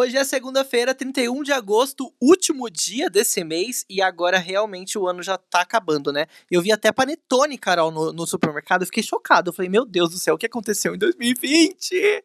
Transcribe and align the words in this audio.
Hoje 0.00 0.16
é 0.16 0.24
segunda-feira, 0.24 0.94
31 0.94 1.42
de 1.42 1.52
agosto, 1.52 2.10
último 2.18 2.70
dia 2.70 3.10
desse 3.10 3.44
mês, 3.44 3.84
e 3.86 4.00
agora 4.00 4.38
realmente 4.38 4.98
o 4.98 5.06
ano 5.06 5.22
já 5.22 5.36
tá 5.36 5.60
acabando, 5.60 6.10
né? 6.10 6.24
Eu 6.50 6.62
vi 6.62 6.72
até 6.72 6.90
panetone, 6.90 7.58
Carol, 7.58 7.90
no, 7.90 8.10
no 8.10 8.26
supermercado, 8.26 8.80
eu 8.80 8.86
fiquei 8.86 9.02
chocado. 9.02 9.50
Eu 9.50 9.52
falei, 9.52 9.68
meu 9.68 9.84
Deus 9.84 10.10
do 10.10 10.16
céu, 10.16 10.36
o 10.36 10.38
que 10.38 10.46
aconteceu 10.46 10.94
em 10.94 10.98
2020? 10.98 12.24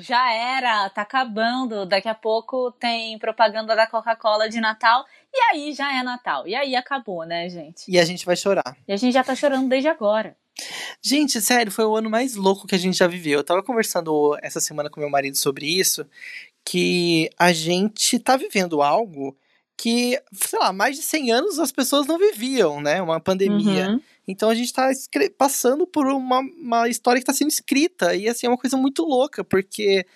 Já 0.00 0.34
era, 0.34 0.90
tá 0.90 1.00
acabando. 1.00 1.86
Daqui 1.86 2.10
a 2.10 2.14
pouco 2.14 2.70
tem 2.72 3.18
propaganda 3.18 3.74
da 3.74 3.86
Coca-Cola 3.86 4.46
de 4.50 4.60
Natal. 4.60 5.06
E 5.32 5.38
aí 5.50 5.72
já 5.72 5.98
é 5.98 6.02
Natal. 6.02 6.46
E 6.46 6.54
aí 6.54 6.76
acabou, 6.76 7.24
né, 7.24 7.48
gente? 7.48 7.90
E 7.90 7.98
a 7.98 8.04
gente 8.04 8.26
vai 8.26 8.36
chorar. 8.36 8.76
E 8.86 8.92
a 8.92 8.96
gente 8.98 9.14
já 9.14 9.24
tá 9.24 9.34
chorando 9.34 9.66
desde 9.70 9.88
agora. 9.88 10.36
Gente, 11.02 11.40
sério, 11.40 11.72
foi 11.72 11.84
o 11.84 11.96
ano 11.96 12.08
mais 12.08 12.36
louco 12.36 12.66
que 12.66 12.74
a 12.74 12.78
gente 12.78 12.96
já 12.96 13.08
viveu. 13.08 13.40
Eu 13.40 13.44
tava 13.44 13.62
conversando 13.62 14.38
essa 14.40 14.60
semana 14.60 14.88
com 14.88 15.00
meu 15.00 15.10
marido 15.10 15.36
sobre 15.36 15.66
isso, 15.66 16.06
que 16.64 17.30
a 17.38 17.52
gente 17.52 18.18
tá 18.18 18.36
vivendo 18.36 18.82
algo 18.82 19.36
que, 19.76 20.20
sei 20.32 20.58
lá, 20.58 20.72
mais 20.72 20.96
de 20.96 21.02
100 21.02 21.32
anos 21.32 21.58
as 21.58 21.72
pessoas 21.72 22.06
não 22.06 22.18
viviam, 22.18 22.80
né? 22.80 23.02
Uma 23.02 23.20
pandemia. 23.20 23.90
Uhum. 23.90 24.00
Então 24.26 24.48
a 24.48 24.54
gente 24.54 24.72
tá 24.72 24.88
passando 25.36 25.86
por 25.86 26.06
uma, 26.06 26.40
uma 26.40 26.88
história 26.88 27.20
que 27.20 27.26
tá 27.26 27.32
sendo 27.32 27.50
escrita. 27.50 28.14
E 28.14 28.28
assim, 28.28 28.46
é 28.46 28.50
uma 28.50 28.56
coisa 28.56 28.76
muito 28.76 29.04
louca, 29.04 29.44
porque 29.44 30.06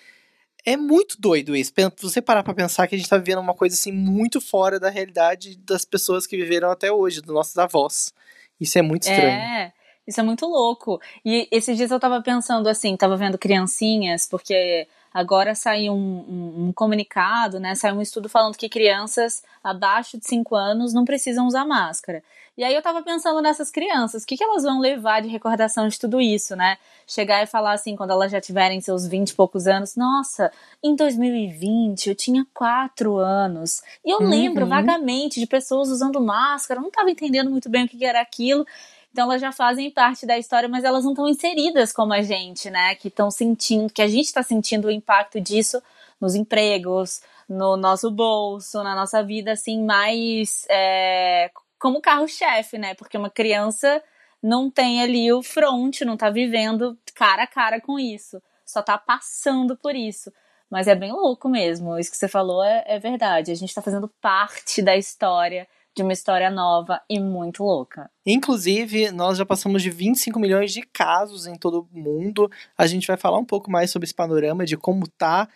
é 0.65 0.75
muito 0.75 1.19
doido 1.19 1.55
isso. 1.55 1.71
Você 2.01 2.21
parar 2.21 2.43
pra 2.43 2.53
pensar 2.53 2.87
que 2.87 2.95
a 2.95 2.97
gente 2.97 3.09
tá 3.09 3.17
vivendo 3.17 3.39
uma 3.39 3.53
coisa 3.53 3.75
assim 3.75 3.91
muito 3.91 4.41
fora 4.41 4.79
da 4.79 4.89
realidade 4.89 5.57
das 5.57 5.85
pessoas 5.85 6.25
que 6.25 6.37
viveram 6.37 6.71
até 6.71 6.91
hoje, 6.91 7.21
dos 7.21 7.33
nossos 7.33 7.57
avós. 7.57 8.13
Isso 8.59 8.77
é 8.77 8.81
muito 8.81 9.03
estranho. 9.03 9.29
É. 9.29 9.73
Isso 10.07 10.19
é 10.19 10.23
muito 10.23 10.47
louco. 10.47 10.99
E 11.23 11.47
esses 11.51 11.77
dias 11.77 11.91
eu 11.91 11.99
tava 11.99 12.21
pensando 12.23 12.67
assim, 12.67 12.97
tava 12.97 13.15
vendo 13.15 13.37
criancinhas, 13.37 14.27
porque 14.27 14.87
agora 15.13 15.55
saiu 15.55 15.93
um, 15.93 15.97
um, 15.97 16.67
um, 16.67 16.73
comunicado, 16.73 17.59
né? 17.59 17.75
Saiu 17.75 17.95
um 17.95 18.01
estudo 18.01 18.29
falando 18.29 18.57
que 18.57 18.69
crianças 18.69 19.43
abaixo 19.63 20.17
de 20.17 20.25
5 20.25 20.55
anos 20.55 20.93
não 20.93 21.05
precisam 21.05 21.47
usar 21.47 21.65
máscara. 21.65 22.23
E 22.59 22.63
aí 22.63 22.75
eu 22.75 22.81
tava 22.81 23.01
pensando 23.01 23.41
nessas 23.41 23.71
crianças, 23.71 24.23
o 24.23 24.25
que, 24.27 24.35
que 24.35 24.43
elas 24.43 24.63
vão 24.63 24.81
levar 24.81 25.21
de 25.21 25.29
recordação 25.29 25.87
de 25.87 25.97
tudo 25.97 26.19
isso, 26.19 26.57
né? 26.57 26.77
Chegar 27.07 27.41
e 27.41 27.47
falar 27.47 27.71
assim, 27.71 27.95
quando 27.95 28.11
elas 28.11 28.29
já 28.29 28.41
tiverem 28.41 28.81
seus 28.81 29.07
20 29.07 29.29
e 29.29 29.33
poucos 29.33 29.65
anos, 29.65 29.95
nossa, 29.95 30.51
em 30.83 30.93
2020 30.93 32.09
eu 32.09 32.15
tinha 32.15 32.45
4 32.53 33.15
anos. 33.17 33.81
E 34.03 34.13
eu 34.13 34.19
uhum. 34.19 34.29
lembro 34.29 34.67
vagamente 34.67 35.39
de 35.39 35.47
pessoas 35.47 35.87
usando 35.87 36.19
máscara, 36.19 36.81
não 36.81 36.91
tava 36.91 37.09
entendendo 37.09 37.49
muito 37.49 37.69
bem 37.69 37.85
o 37.85 37.87
que, 37.87 37.97
que 37.97 38.03
era 38.03 38.19
aquilo. 38.19 38.65
Então 39.11 39.25
elas 39.25 39.41
já 39.41 39.51
fazem 39.51 39.89
parte 39.91 40.25
da 40.25 40.37
história, 40.37 40.69
mas 40.69 40.83
elas 40.83 41.03
não 41.03 41.11
estão 41.11 41.27
inseridas 41.27 41.91
como 41.91 42.13
a 42.13 42.21
gente, 42.21 42.69
né? 42.69 42.95
Que 42.95 43.07
estão 43.07 43.31
sentindo, 43.31 43.91
que 43.91 44.01
a 44.01 44.07
gente 44.07 44.25
está 44.25 44.43
sentindo 44.43 44.87
o 44.87 44.91
impacto 44.91 45.41
disso 45.41 45.81
nos 46.21 46.35
empregos, 46.35 47.21
no 47.47 47.75
nosso 47.75 48.11
bolso, 48.11 48.83
na 48.83 48.93
nossa 48.95 49.23
vida, 49.23 49.53
assim, 49.53 49.83
mais 49.83 50.65
é, 50.69 51.49
como 51.79 52.01
carro-chefe, 52.01 52.77
né? 52.77 52.93
Porque 52.93 53.17
uma 53.17 53.29
criança 53.29 54.03
não 54.41 54.69
tem 54.69 55.01
ali 55.01 55.31
o 55.33 55.41
front, 55.41 56.01
não 56.01 56.15
tá 56.15 56.29
vivendo 56.29 56.97
cara 57.15 57.43
a 57.43 57.47
cara 57.47 57.81
com 57.81 57.99
isso, 57.99 58.41
só 58.65 58.81
tá 58.81 58.97
passando 58.97 59.75
por 59.75 59.95
isso. 59.95 60.31
Mas 60.69 60.87
é 60.87 60.93
bem 60.93 61.11
louco 61.11 61.49
mesmo, 61.49 61.97
isso 61.97 62.11
que 62.11 62.17
você 62.17 62.27
falou 62.27 62.63
é, 62.63 62.83
é 62.85 62.99
verdade. 62.99 63.51
A 63.51 63.55
gente 63.55 63.73
tá 63.73 63.81
fazendo 63.81 64.07
parte 64.21 64.81
da 64.83 64.95
história 64.95 65.67
de 65.99 66.03
uma 66.03 66.13
história 66.13 66.49
nova 66.49 67.01
e 67.09 67.19
muito 67.19 67.61
louca. 67.61 68.09
Inclusive, 68.25 69.11
nós 69.11 69.37
já 69.37 69.45
passamos 69.45 69.83
de 69.83 69.89
25 69.89 70.39
milhões 70.39 70.71
de 70.71 70.81
casos 70.81 71.45
em 71.45 71.55
todo 71.55 71.81
o 71.91 71.99
mundo. 71.99 72.49
A 72.77 72.87
gente 72.87 73.05
vai 73.05 73.17
falar 73.17 73.37
um 73.37 73.43
pouco 73.43 73.69
mais 73.69 73.91
sobre 73.91 74.05
esse 74.05 74.15
panorama 74.15 74.65
de 74.65 74.77
como 74.77 75.05
tá 75.09 75.49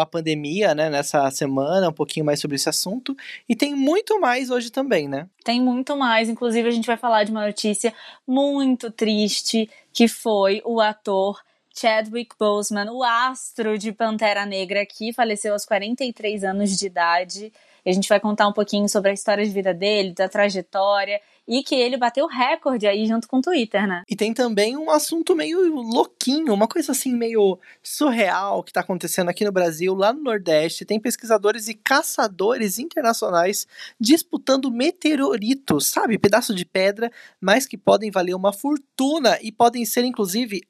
a 0.00 0.06
pandemia, 0.06 0.74
né, 0.74 0.90
nessa 0.90 1.30
semana, 1.30 1.90
um 1.90 1.92
pouquinho 1.92 2.26
mais 2.26 2.40
sobre 2.40 2.56
esse 2.56 2.68
assunto. 2.68 3.16
E 3.48 3.54
tem 3.54 3.72
muito 3.72 4.18
mais 4.18 4.50
hoje 4.50 4.68
também, 4.70 5.06
né? 5.06 5.28
Tem 5.44 5.60
muito 5.62 5.96
mais. 5.96 6.28
Inclusive, 6.28 6.66
a 6.66 6.72
gente 6.72 6.86
vai 6.88 6.96
falar 6.96 7.22
de 7.22 7.30
uma 7.30 7.46
notícia 7.46 7.94
muito 8.26 8.90
triste 8.90 9.70
que 9.92 10.08
foi 10.08 10.60
o 10.64 10.80
ator 10.80 11.40
Chadwick 11.72 12.34
Boseman, 12.36 12.90
o 12.90 13.04
astro 13.04 13.78
de 13.78 13.92
Pantera 13.92 14.44
Negra, 14.44 14.84
que 14.84 15.12
faleceu 15.12 15.52
aos 15.52 15.64
43 15.64 16.42
anos 16.42 16.76
de 16.76 16.86
idade. 16.86 17.52
A 17.86 17.92
gente 17.92 18.08
vai 18.08 18.18
contar 18.18 18.48
um 18.48 18.52
pouquinho 18.52 18.88
sobre 18.88 19.10
a 19.10 19.14
história 19.14 19.44
de 19.44 19.50
vida 19.50 19.74
dele, 19.74 20.14
da 20.14 20.28
trajetória 20.28 21.20
e 21.46 21.62
que 21.62 21.74
ele 21.74 21.96
bateu 21.96 22.26
recorde 22.26 22.86
aí 22.86 23.06
junto 23.06 23.28
com 23.28 23.38
o 23.38 23.42
Twitter, 23.42 23.86
né? 23.86 24.02
E 24.08 24.16
tem 24.16 24.32
também 24.32 24.76
um 24.76 24.90
assunto 24.90 25.36
meio 25.36 25.60
louquinho, 25.74 26.54
uma 26.54 26.66
coisa 26.66 26.92
assim 26.92 27.14
meio 27.14 27.58
surreal 27.82 28.62
que 28.62 28.72
tá 28.72 28.80
acontecendo 28.80 29.28
aqui 29.28 29.44
no 29.44 29.52
Brasil, 29.52 29.94
lá 29.94 30.12
no 30.12 30.22
Nordeste. 30.22 30.84
Tem 30.84 30.98
pesquisadores 30.98 31.68
e 31.68 31.74
caçadores 31.74 32.78
internacionais 32.78 33.66
disputando 34.00 34.70
meteoritos, 34.70 35.88
sabe? 35.88 36.18
Pedaço 36.18 36.54
de 36.54 36.64
pedra, 36.64 37.12
mas 37.40 37.66
que 37.66 37.76
podem 37.76 38.10
valer 38.10 38.34
uma 38.34 38.52
fortuna 38.52 39.38
e 39.42 39.52
podem 39.52 39.84
ser 39.84 40.04
inclusive 40.04 40.62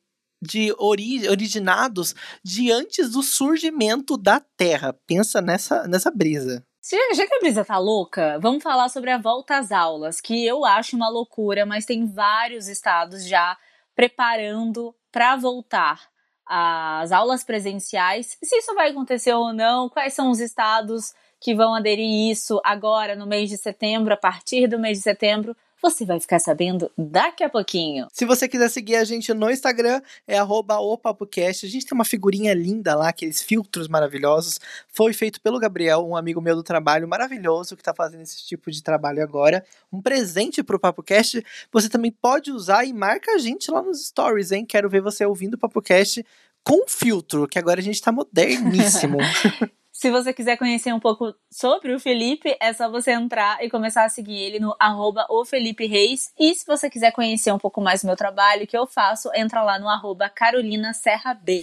de 0.43 0.75
ori 0.79 1.27
originados 1.29 2.15
de 2.43 2.71
antes 2.71 3.11
do 3.11 3.23
surgimento 3.23 4.17
da 4.17 4.41
Terra. 4.41 4.93
Pensa 5.07 5.41
nessa, 5.41 5.87
nessa 5.89 6.11
brisa. 6.11 6.65
Já 6.87 7.27
que 7.27 7.35
a 7.35 7.39
brisa 7.39 7.65
tá 7.65 7.79
louca, 7.79 8.39
vamos 8.39 8.63
falar 8.63 8.91
sobre 8.91 9.11
a 9.11 9.17
volta 9.17 9.57
às 9.57 9.73
aulas, 9.73 10.21
que 10.21 10.45
eu 10.45 10.67
acho 10.67 10.95
uma 10.97 11.09
loucura, 11.09 11.65
mas 11.65 11.87
tem 11.87 12.05
vários 12.05 12.69
estados 12.69 13.27
já 13.27 13.57
preparando 13.95 14.95
para 15.11 15.35
voltar 15.35 16.03
às 16.45 17.11
aulas 17.11 17.43
presenciais. 17.43 18.37
Se 18.43 18.59
isso 18.59 18.75
vai 18.75 18.91
acontecer 18.91 19.33
ou 19.33 19.51
não, 19.51 19.89
quais 19.89 20.13
são 20.13 20.31
os 20.31 20.41
estados 20.41 21.15
que 21.41 21.55
vão 21.55 21.75
aderir 21.75 22.31
isso 22.31 22.61
agora 22.63 23.17
no 23.17 23.27
mês 23.27 23.49
de 23.49 23.57
setembro, 23.57 24.13
a 24.13 24.17
partir 24.19 24.67
do 24.67 24.79
mês 24.79 24.99
de 24.99 25.05
setembro? 25.05 25.57
Você 25.85 26.07
vai 26.07 26.19
ficar 26.19 26.39
sabendo 26.39 26.91
daqui 26.97 27.45
a 27.45 27.49
pouquinho. 27.51 28.09
Se 28.11 28.25
você 28.25 28.49
quiser 28.49 28.71
seguir 28.71 28.97
a 28.97 29.05
gente 29.05 29.35
no 29.35 29.51
Instagram, 29.51 30.01
é 30.27 30.43
opapocast. 30.43 31.67
A 31.67 31.69
gente 31.69 31.85
tem 31.85 31.95
uma 31.95 32.07
figurinha 32.07 32.55
linda 32.55 32.95
lá, 32.95 33.11
aqueles 33.11 33.43
filtros 33.43 33.87
maravilhosos. 33.87 34.59
Foi 34.89 35.13
feito 35.13 35.43
pelo 35.43 35.59
Gabriel, 35.59 36.03
um 36.09 36.17
amigo 36.17 36.41
meu 36.41 36.57
do 36.57 36.63
trabalho 36.63 37.07
maravilhoso 37.07 37.77
que 37.77 37.83
está 37.83 37.93
fazendo 37.93 38.23
esse 38.23 38.47
tipo 38.47 38.71
de 38.71 38.83
trabalho 38.83 39.23
agora. 39.23 39.63
Um 39.93 40.01
presente 40.01 40.63
pro 40.63 40.81
PapoCast. 40.81 41.45
Você 41.71 41.91
também 41.91 42.11
pode 42.11 42.51
usar 42.51 42.87
e 42.87 42.93
marca 42.95 43.33
a 43.33 43.39
gente 43.39 43.71
lá 43.71 43.83
nos 43.83 44.07
stories, 44.07 44.53
hein? 44.53 44.65
Quero 44.65 44.89
ver 44.89 45.03
você 45.03 45.27
ouvindo 45.27 45.53
o 45.53 45.59
PapoCast 45.59 46.25
com 46.65 46.89
filtro, 46.89 47.47
que 47.47 47.59
agora 47.59 47.81
a 47.81 47.83
gente 47.83 48.01
tá 48.01 48.11
moderníssimo. 48.11 49.19
Se 50.05 50.11
você 50.11 50.35
quiser 50.35 50.59
conhecer 50.59 50.93
um 50.93 51.01
pouco 51.01 51.35
sobre 51.51 51.95
o 51.95 51.99
Felipe, 51.99 52.55
é 52.61 52.75
só 52.75 52.91
você 52.91 53.13
entrar 53.13 53.65
e 53.65 53.71
começar 53.71 54.05
a 54.05 54.09
seguir 54.11 54.37
ele 54.37 54.61
no 54.61 54.77
arroba 54.79 55.27
Reis. 55.79 56.31
E 56.39 56.55
se 56.55 56.67
você 56.67 56.91
quiser 56.91 57.11
conhecer 57.11 57.51
um 57.51 57.59
pouco 57.59 57.81
mais 57.81 58.03
do 58.03 58.09
meu 58.09 58.15
trabalho, 58.15 58.67
que 58.67 58.77
eu 58.77 58.87
faço, 58.87 59.31
entra 59.35 59.63
lá 59.63 59.79
no 59.79 59.89
arroba 59.89 60.29
Carolina 60.29 60.93
Serra 60.93 61.33
B. 61.33 61.63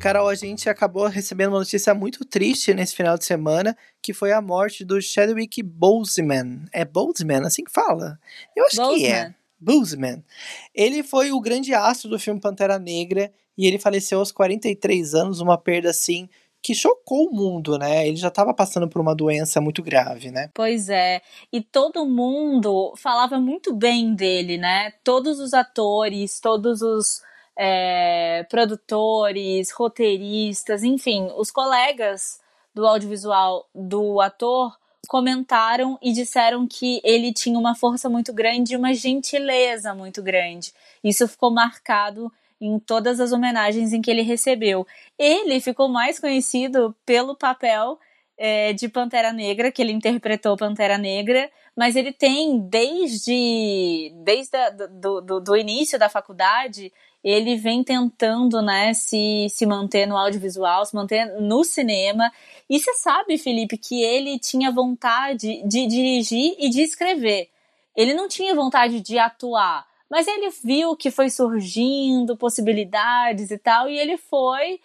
Carol, 0.00 0.30
a 0.30 0.34
gente 0.34 0.70
acabou 0.70 1.08
recebendo 1.08 1.50
uma 1.50 1.58
notícia 1.58 1.92
muito 1.92 2.24
triste 2.24 2.72
nesse 2.72 2.96
final 2.96 3.18
de 3.18 3.26
semana, 3.26 3.76
que 4.00 4.14
foi 4.14 4.32
a 4.32 4.40
morte 4.40 4.82
do 4.82 4.98
Chadwick 5.02 5.62
Boseman. 5.62 6.64
É 6.72 6.86
Boseman, 6.86 7.44
assim 7.44 7.62
que 7.62 7.70
fala? 7.70 8.18
Eu 8.56 8.64
acho 8.64 8.76
Boseman. 8.76 8.98
que 8.98 9.06
é. 9.12 9.45
Boseman. 9.58 10.22
Ele 10.74 11.02
foi 11.02 11.32
o 11.32 11.40
grande 11.40 11.74
astro 11.74 12.10
do 12.10 12.18
filme 12.18 12.40
Pantera 12.40 12.78
Negra 12.78 13.32
e 13.56 13.66
ele 13.66 13.78
faleceu 13.78 14.18
aos 14.18 14.32
43 14.32 15.14
anos, 15.14 15.40
uma 15.40 15.56
perda 15.56 15.90
assim 15.90 16.28
que 16.62 16.74
chocou 16.74 17.28
o 17.28 17.32
mundo, 17.32 17.78
né? 17.78 18.08
Ele 18.08 18.16
já 18.16 18.26
estava 18.26 18.52
passando 18.52 18.88
por 18.88 19.00
uma 19.00 19.14
doença 19.14 19.60
muito 19.60 19.84
grave, 19.84 20.32
né? 20.32 20.50
Pois 20.52 20.88
é. 20.88 21.22
E 21.52 21.62
todo 21.62 22.04
mundo 22.04 22.92
falava 22.96 23.38
muito 23.38 23.72
bem 23.72 24.16
dele, 24.16 24.58
né? 24.58 24.92
Todos 25.04 25.38
os 25.38 25.54
atores, 25.54 26.40
todos 26.40 26.82
os 26.82 27.22
é, 27.56 28.44
produtores, 28.50 29.70
roteiristas, 29.70 30.82
enfim, 30.82 31.28
os 31.36 31.52
colegas 31.52 32.40
do 32.74 32.84
audiovisual 32.84 33.68
do 33.72 34.20
ator 34.20 34.76
comentaram 35.06 35.98
e 36.02 36.12
disseram 36.12 36.66
que 36.66 37.00
ele 37.04 37.32
tinha 37.32 37.58
uma 37.58 37.74
força 37.74 38.08
muito 38.08 38.32
grande 38.32 38.74
e 38.74 38.76
uma 38.76 38.92
gentileza 38.92 39.94
muito 39.94 40.22
grande. 40.22 40.72
Isso 41.02 41.26
ficou 41.28 41.50
marcado 41.50 42.32
em 42.60 42.78
todas 42.78 43.20
as 43.20 43.32
homenagens 43.32 43.92
em 43.92 44.00
que 44.00 44.10
ele 44.10 44.22
recebeu. 44.22 44.86
Ele 45.18 45.60
ficou 45.60 45.88
mais 45.88 46.18
conhecido 46.18 46.94
pelo 47.04 47.36
papel 47.36 47.98
é, 48.38 48.72
de 48.72 48.88
Pantera 48.88 49.32
Negra, 49.32 49.72
que 49.72 49.80
ele 49.80 49.92
interpretou 49.92 50.56
Pantera 50.56 50.98
Negra, 50.98 51.50
mas 51.74 51.96
ele 51.96 52.12
tem 52.12 52.58
desde, 52.58 54.12
desde 54.24 54.56
a, 54.56 54.70
do, 54.70 55.20
do, 55.20 55.40
do, 55.40 55.56
início 55.56 55.98
da 55.98 56.08
faculdade, 56.08 56.92
ele 57.28 57.56
vem 57.56 57.82
tentando 57.82 58.62
né, 58.62 58.94
se, 58.94 59.48
se 59.50 59.66
manter 59.66 60.06
no 60.06 60.16
audiovisual, 60.16 60.86
se 60.86 60.94
manter 60.94 61.24
no 61.40 61.64
cinema. 61.64 62.30
E 62.70 62.78
você 62.78 62.94
sabe, 62.94 63.36
Felipe, 63.36 63.76
que 63.76 64.00
ele 64.00 64.38
tinha 64.38 64.70
vontade 64.70 65.60
de 65.66 65.88
dirigir 65.88 66.54
e 66.56 66.70
de 66.70 66.82
escrever. 66.82 67.50
Ele 67.96 68.14
não 68.14 68.28
tinha 68.28 68.54
vontade 68.54 69.00
de 69.00 69.18
atuar, 69.18 69.84
mas 70.08 70.28
ele 70.28 70.50
viu 70.62 70.94
que 70.94 71.10
foi 71.10 71.28
surgindo 71.28 72.36
possibilidades 72.36 73.50
e 73.50 73.58
tal, 73.58 73.88
e 73.88 73.98
ele 73.98 74.16
foi 74.16 74.78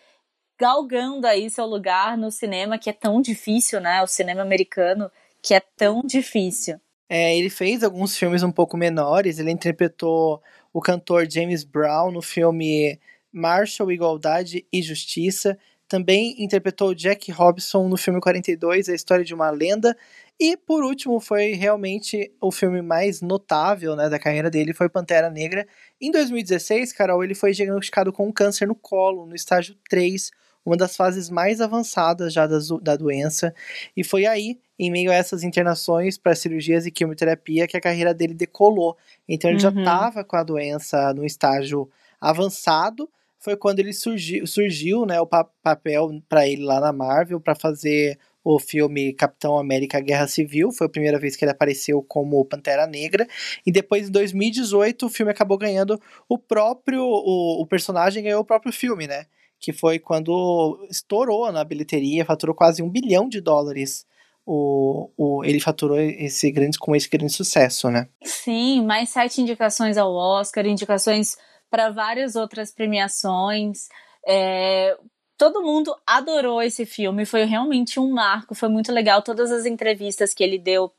galgando 0.60 1.28
aí 1.28 1.48
seu 1.48 1.68
lugar 1.68 2.18
no 2.18 2.32
cinema, 2.32 2.80
que 2.80 2.90
é 2.90 2.94
tão 2.94 3.22
difícil, 3.22 3.80
né? 3.80 4.02
O 4.02 4.08
cinema 4.08 4.42
americano, 4.42 5.12
que 5.44 5.54
é 5.54 5.60
tão 5.60 6.02
difícil. 6.02 6.82
É, 7.14 7.38
ele 7.38 7.50
fez 7.50 7.84
alguns 7.84 8.18
filmes 8.18 8.42
um 8.42 8.54
pouco 8.54 8.78
menores, 8.78 9.38
ele 9.38 9.52
interpretou 9.52 10.42
o 10.72 10.80
cantor 10.80 11.30
James 11.30 11.66
Brown 11.66 12.10
no 12.10 12.22
filme 12.22 12.98
Marshall, 13.34 13.92
Igualdade 13.92 14.66
e 14.72 14.82
Justiça. 14.82 15.58
Também 15.90 16.42
interpretou 16.42 16.96
Jack 16.96 17.30
Robson 17.30 17.90
no 17.90 17.98
filme 17.98 18.22
42, 18.22 18.88
A 18.88 18.96
História 18.96 19.26
de 19.26 19.34
uma 19.34 19.50
Lenda. 19.50 19.94
E 20.40 20.56
por 20.56 20.86
último, 20.86 21.20
foi 21.20 21.52
realmente 21.52 22.32
o 22.40 22.50
filme 22.50 22.82
mais 22.82 23.22
notável 23.22 23.94
né, 23.94 24.08
da 24.08 24.18
carreira 24.18 24.50
dele, 24.50 24.74
foi 24.74 24.88
Pantera 24.88 25.30
Negra. 25.30 25.68
Em 26.00 26.12
2016, 26.12 26.94
Carol, 26.94 27.26
ele 27.26 27.36
foi 27.36 27.52
diagnosticado 27.52 28.14
com 28.14 28.26
um 28.26 28.32
câncer 28.32 28.70
no 28.70 28.76
colo, 28.76 29.26
no 29.26 29.36
estágio 29.36 29.76
3, 29.90 30.32
uma 30.66 30.78
das 30.78 30.96
fases 30.96 31.30
mais 31.30 31.60
avançadas 31.60 32.32
já 32.34 32.48
da, 32.48 32.58
da 32.82 32.96
doença, 32.96 33.54
e 33.98 34.04
foi 34.04 34.26
aí, 34.26 34.60
em 34.82 34.90
meio 34.90 35.12
a 35.12 35.14
essas 35.14 35.44
internações 35.44 36.18
para 36.18 36.34
cirurgias 36.34 36.88
e 36.88 36.92
quimioterapia, 36.92 37.68
que 37.68 37.78
a 37.78 37.82
carreira 37.82 38.16
dele 38.16 38.34
decolou. 38.34 38.98
Então 39.30 39.48
ele 39.48 39.58
uhum. 39.58 39.62
já 39.62 39.70
estava 39.70 40.24
com 40.24 40.36
a 40.36 40.44
doença 40.44 41.14
no 41.14 41.24
estágio 41.24 41.88
avançado, 42.20 43.08
foi 43.38 43.56
quando 43.56 43.80
ele 43.80 43.94
surgiu, 43.94 44.48
surgiu 44.48 45.06
né, 45.06 45.22
o 45.22 45.28
pa 45.28 45.44
papel 45.62 46.20
para 46.28 46.48
ele 46.48 46.64
lá 46.64 46.80
na 46.80 46.92
Marvel 46.92 47.40
para 47.40 47.54
fazer 47.54 48.18
o 48.44 48.60
filme 48.60 49.14
Capitão 49.14 49.56
América 49.56 50.00
Guerra 50.00 50.28
Civil, 50.28 50.72
foi 50.72 50.88
a 50.88 50.90
primeira 50.90 51.20
vez 51.20 51.36
que 51.36 51.46
ele 51.46 51.52
apareceu 51.52 52.02
como 52.02 52.44
Pantera 52.44 52.88
Negra, 52.88 53.28
e 53.64 53.72
depois 53.72 54.10
em 54.10 54.12
2018 54.12 55.06
o 55.06 55.10
filme 55.10 55.32
acabou 55.32 55.60
ganhando 55.60 56.00
o 56.28 56.40
próprio, 56.40 57.04
o, 57.04 57.62
o 57.62 57.68
personagem 57.68 58.24
ganhou 58.24 58.42
o 58.42 58.46
próprio 58.46 58.74
filme, 58.74 59.06
né? 59.06 59.26
que 59.62 59.72
foi 59.72 60.00
quando 60.00 60.88
estourou 60.90 61.52
na 61.52 61.64
bilheteria, 61.64 62.26
faturou 62.26 62.56
quase 62.56 62.82
um 62.82 62.90
bilhão 62.90 63.30
de 63.30 63.40
dólares. 63.40 64.08
O, 64.46 65.10
o, 65.16 65.46
ele 65.46 65.60
faturou 65.60 66.00
esse 66.00 66.52
grande, 66.52 66.78
com 66.80 66.96
esse 66.96 67.10
grande 67.10 67.32
sucesso, 67.32 67.90
né? 67.90 68.08
Sim, 68.24 68.84
mais 68.84 69.10
sete 69.10 69.42
indicações 69.42 69.98
ao 69.98 70.14
Oscar, 70.14 70.66
indicações 70.66 71.38
para 71.70 71.90
várias 71.90 72.36
outras 72.36 72.72
premiações. 72.72 73.88
É, 74.28 74.98
todo 75.38 75.64
mundo 75.64 75.96
adorou 76.06 76.62
esse 76.62 76.86
filme, 76.86 77.26
foi 77.26 77.46
realmente 77.46 78.00
um 78.00 78.12
marco, 78.12 78.54
foi 78.54 78.70
muito 78.70 78.92
legal. 78.92 79.22
Todas 79.22 79.52
as 79.52 79.66
entrevistas 79.66 80.34
que 80.34 80.44
ele 80.44 80.60
deu, 80.60 80.92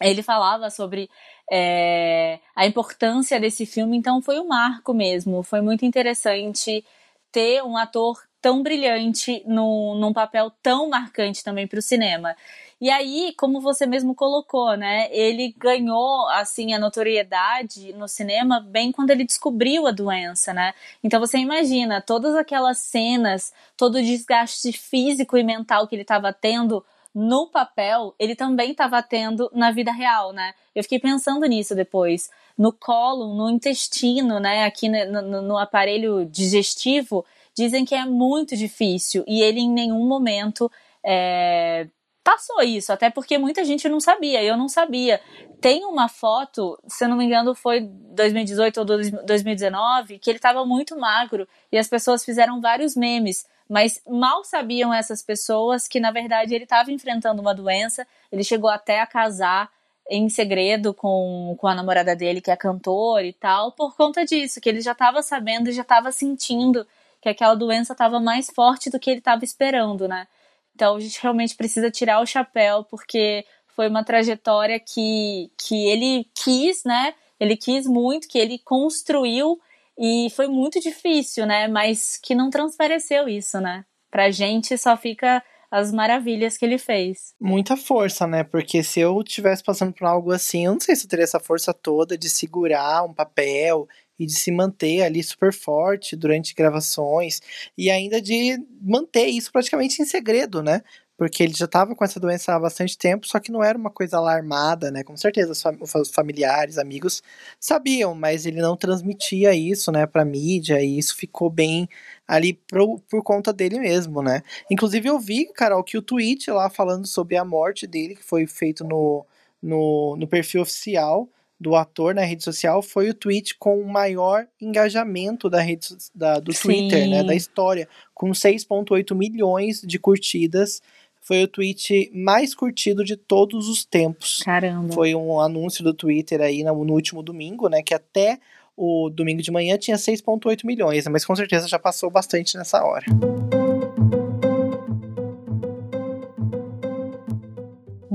ele 0.00 0.22
falava 0.22 0.68
sobre 0.68 1.08
é, 1.50 2.38
a 2.54 2.66
importância 2.66 3.38
desse 3.38 3.64
filme, 3.64 3.96
então 3.96 4.20
foi 4.20 4.40
um 4.40 4.48
marco 4.48 4.92
mesmo, 4.92 5.42
foi 5.42 5.60
muito 5.60 5.84
interessante 5.84 6.84
ter 7.30 7.62
um 7.62 7.76
ator 7.76 8.20
tão 8.42 8.62
brilhante 8.62 9.42
no, 9.46 9.94
num 9.94 10.12
papel 10.12 10.52
tão 10.60 10.88
marcante 10.90 11.44
também 11.44 11.66
para 11.66 11.78
o 11.78 11.82
cinema. 11.82 12.36
E 12.80 12.90
aí, 12.90 13.32
como 13.38 13.60
você 13.60 13.86
mesmo 13.86 14.12
colocou, 14.12 14.76
né, 14.76 15.08
ele 15.12 15.54
ganhou 15.56 16.28
assim 16.30 16.74
a 16.74 16.80
notoriedade 16.80 17.92
no 17.92 18.08
cinema 18.08 18.58
bem 18.58 18.90
quando 18.90 19.10
ele 19.10 19.24
descobriu 19.24 19.86
a 19.86 19.92
doença, 19.92 20.52
né? 20.52 20.74
Então 21.04 21.20
você 21.20 21.38
imagina 21.38 22.00
todas 22.00 22.34
aquelas 22.34 22.78
cenas, 22.78 23.52
todo 23.76 23.98
o 23.98 24.02
desgaste 24.02 24.72
físico 24.72 25.38
e 25.38 25.44
mental 25.44 25.86
que 25.86 25.94
ele 25.94 26.02
estava 26.02 26.32
tendo 26.32 26.84
no 27.14 27.46
papel, 27.46 28.14
ele 28.18 28.34
também 28.34 28.72
estava 28.72 29.00
tendo 29.00 29.48
na 29.54 29.70
vida 29.70 29.92
real, 29.92 30.32
né? 30.32 30.52
Eu 30.74 30.82
fiquei 30.82 30.98
pensando 30.98 31.46
nisso 31.46 31.76
depois 31.76 32.30
no 32.56 32.72
colo, 32.72 33.34
no 33.34 33.50
intestino, 33.50 34.38
né, 34.38 34.64
aqui 34.64 34.88
no, 34.88 35.42
no, 35.42 35.58
aparelho 35.58 36.24
digestivo, 36.26 37.24
dizem 37.56 37.84
que 37.84 37.94
é 37.94 38.04
muito 38.04 38.56
difícil 38.56 39.24
e 39.26 39.42
ele 39.42 39.60
em 39.60 39.70
nenhum 39.70 40.06
momento 40.06 40.70
é, 41.04 41.86
passou 42.22 42.62
isso, 42.62 42.92
até 42.92 43.10
porque 43.10 43.36
muita 43.36 43.64
gente 43.64 43.88
não 43.88 44.00
sabia, 44.00 44.42
eu 44.42 44.56
não 44.56 44.68
sabia. 44.68 45.20
Tem 45.60 45.84
uma 45.84 46.08
foto, 46.08 46.78
se 46.86 47.04
eu 47.04 47.08
não 47.08 47.16
me 47.16 47.24
engano 47.24 47.54
foi 47.54 47.80
2018 47.80 48.78
ou 48.78 48.84
2019, 48.84 50.18
que 50.18 50.30
ele 50.30 50.38
estava 50.38 50.64
muito 50.64 50.96
magro 50.96 51.48
e 51.70 51.78
as 51.78 51.88
pessoas 51.88 52.24
fizeram 52.24 52.60
vários 52.60 52.96
memes, 52.96 53.46
mas 53.68 54.00
mal 54.08 54.44
sabiam 54.44 54.92
essas 54.92 55.22
pessoas 55.22 55.88
que 55.88 56.00
na 56.00 56.10
verdade 56.10 56.54
ele 56.54 56.64
estava 56.64 56.92
enfrentando 56.92 57.40
uma 57.40 57.54
doença, 57.54 58.06
ele 58.30 58.44
chegou 58.44 58.70
até 58.70 59.00
a 59.00 59.06
casar 59.06 59.70
em 60.10 60.28
segredo 60.28 60.92
com, 60.92 61.54
com 61.58 61.66
a 61.66 61.74
namorada 61.74 62.14
dele, 62.14 62.40
que 62.40 62.50
é 62.50 62.56
cantora 62.56 63.24
e 63.24 63.32
tal, 63.32 63.72
por 63.72 63.96
conta 63.96 64.24
disso, 64.24 64.60
que 64.60 64.68
ele 64.68 64.80
já 64.80 64.92
estava 64.92 65.22
sabendo 65.22 65.68
e 65.68 65.72
já 65.72 65.82
estava 65.82 66.10
sentindo 66.12 66.86
que 67.22 67.28
aquela 67.28 67.54
doença 67.54 67.92
estava 67.92 68.18
mais 68.18 68.48
forte 68.50 68.90
do 68.90 68.98
que 68.98 69.08
ele 69.08 69.20
estava 69.20 69.44
esperando, 69.44 70.08
né? 70.08 70.26
Então 70.74 70.96
a 70.96 71.00
gente 71.00 71.22
realmente 71.22 71.54
precisa 71.54 71.90
tirar 71.90 72.20
o 72.20 72.26
chapéu, 72.26 72.84
porque 72.84 73.46
foi 73.68 73.88
uma 73.88 74.04
trajetória 74.04 74.80
que, 74.80 75.50
que 75.56 75.86
ele 75.86 76.28
quis, 76.34 76.82
né? 76.84 77.14
Ele 77.38 77.56
quis 77.56 77.86
muito, 77.86 78.28
que 78.28 78.38
ele 78.38 78.58
construiu 78.58 79.58
e 79.96 80.28
foi 80.34 80.48
muito 80.48 80.80
difícil, 80.80 81.46
né? 81.46 81.68
Mas 81.68 82.18
que 82.18 82.34
não 82.34 82.50
transpareceu 82.50 83.28
isso, 83.28 83.60
né? 83.60 83.84
Pra 84.10 84.30
gente 84.30 84.76
só 84.76 84.96
fica 84.96 85.42
as 85.70 85.92
maravilhas 85.92 86.58
que 86.58 86.64
ele 86.64 86.76
fez. 86.76 87.34
Muita 87.40 87.76
força, 87.76 88.26
né? 88.26 88.42
Porque 88.42 88.82
se 88.82 89.00
eu 89.00 89.22
tivesse 89.22 89.62
passando 89.62 89.92
por 89.92 90.06
algo 90.06 90.32
assim, 90.32 90.66
eu 90.66 90.72
não 90.72 90.80
sei 90.80 90.96
se 90.96 91.06
eu 91.06 91.08
teria 91.08 91.24
essa 91.24 91.40
força 91.40 91.72
toda 91.72 92.18
de 92.18 92.28
segurar 92.28 93.04
um 93.04 93.14
papel 93.14 93.88
e 94.22 94.26
de 94.26 94.34
se 94.34 94.50
manter 94.50 95.02
ali 95.02 95.22
super 95.22 95.52
forte 95.52 96.16
durante 96.16 96.54
gravações 96.54 97.40
e 97.76 97.90
ainda 97.90 98.20
de 98.20 98.58
manter 98.80 99.26
isso 99.26 99.50
praticamente 99.52 100.00
em 100.00 100.04
segredo, 100.04 100.62
né? 100.62 100.82
porque 101.22 101.44
ele 101.44 101.52
já 101.54 101.66
estava 101.66 101.94
com 101.94 102.04
essa 102.04 102.18
doença 102.18 102.52
há 102.52 102.58
bastante 102.58 102.98
tempo, 102.98 103.28
só 103.28 103.38
que 103.38 103.52
não 103.52 103.62
era 103.62 103.78
uma 103.78 103.90
coisa 103.90 104.16
alarmada, 104.16 104.90
né? 104.90 105.04
Com 105.04 105.16
certeza 105.16 105.52
os 105.80 106.10
familiares, 106.10 106.78
amigos 106.78 107.22
sabiam, 107.60 108.12
mas 108.12 108.44
ele 108.44 108.60
não 108.60 108.76
transmitia 108.76 109.54
isso, 109.54 109.92
né, 109.92 110.04
para 110.04 110.24
mídia 110.24 110.82
e 110.82 110.98
isso 110.98 111.16
ficou 111.16 111.48
bem 111.48 111.88
ali 112.26 112.54
pro, 112.54 112.98
por 113.08 113.22
conta 113.22 113.52
dele 113.52 113.78
mesmo, 113.78 114.20
né? 114.20 114.42
Inclusive 114.68 115.08
eu 115.08 115.18
vi, 115.20 115.46
Carol, 115.52 115.84
que 115.84 115.96
o 115.96 116.02
tweet 116.02 116.50
lá 116.50 116.68
falando 116.68 117.06
sobre 117.06 117.36
a 117.36 117.44
morte 117.44 117.86
dele, 117.86 118.16
que 118.16 118.24
foi 118.24 118.44
feito 118.48 118.82
no, 118.82 119.24
no, 119.62 120.16
no 120.16 120.26
perfil 120.26 120.62
oficial 120.62 121.28
do 121.62 121.76
ator 121.76 122.14
na 122.14 122.22
rede 122.22 122.42
social, 122.42 122.82
foi 122.82 123.08
o 123.08 123.14
tweet 123.14 123.56
com 123.56 123.80
o 123.80 123.88
maior 123.88 124.46
engajamento 124.60 125.48
da 125.48 125.60
rede 125.60 125.88
da, 126.14 126.40
do 126.40 126.52
Sim. 126.52 126.62
Twitter, 126.62 127.08
né? 127.08 127.22
Da 127.22 127.34
história, 127.34 127.88
com 128.12 128.30
6,8 128.30 129.14
milhões 129.14 129.80
de 129.80 129.98
curtidas 129.98 130.82
foi 131.24 131.44
o 131.44 131.48
tweet 131.48 132.10
mais 132.12 132.52
curtido 132.52 133.04
de 133.04 133.16
todos 133.16 133.68
os 133.68 133.84
tempos. 133.84 134.42
Caramba. 134.44 134.92
Foi 134.92 135.14
um 135.14 135.38
anúncio 135.38 135.84
do 135.84 135.94
Twitter 135.94 136.40
aí 136.40 136.64
no, 136.64 136.84
no 136.84 136.92
último 136.92 137.22
domingo, 137.22 137.68
né? 137.68 137.80
Que 137.80 137.94
até 137.94 138.40
o 138.76 139.08
domingo 139.08 139.40
de 139.40 139.52
manhã 139.52 139.78
tinha 139.78 139.96
6,8 139.96 140.64
milhões, 140.64 141.06
mas 141.06 141.24
com 141.24 141.36
certeza 141.36 141.68
já 141.68 141.78
passou 141.78 142.10
bastante 142.10 142.56
nessa 142.56 142.82
hora. 142.82 143.06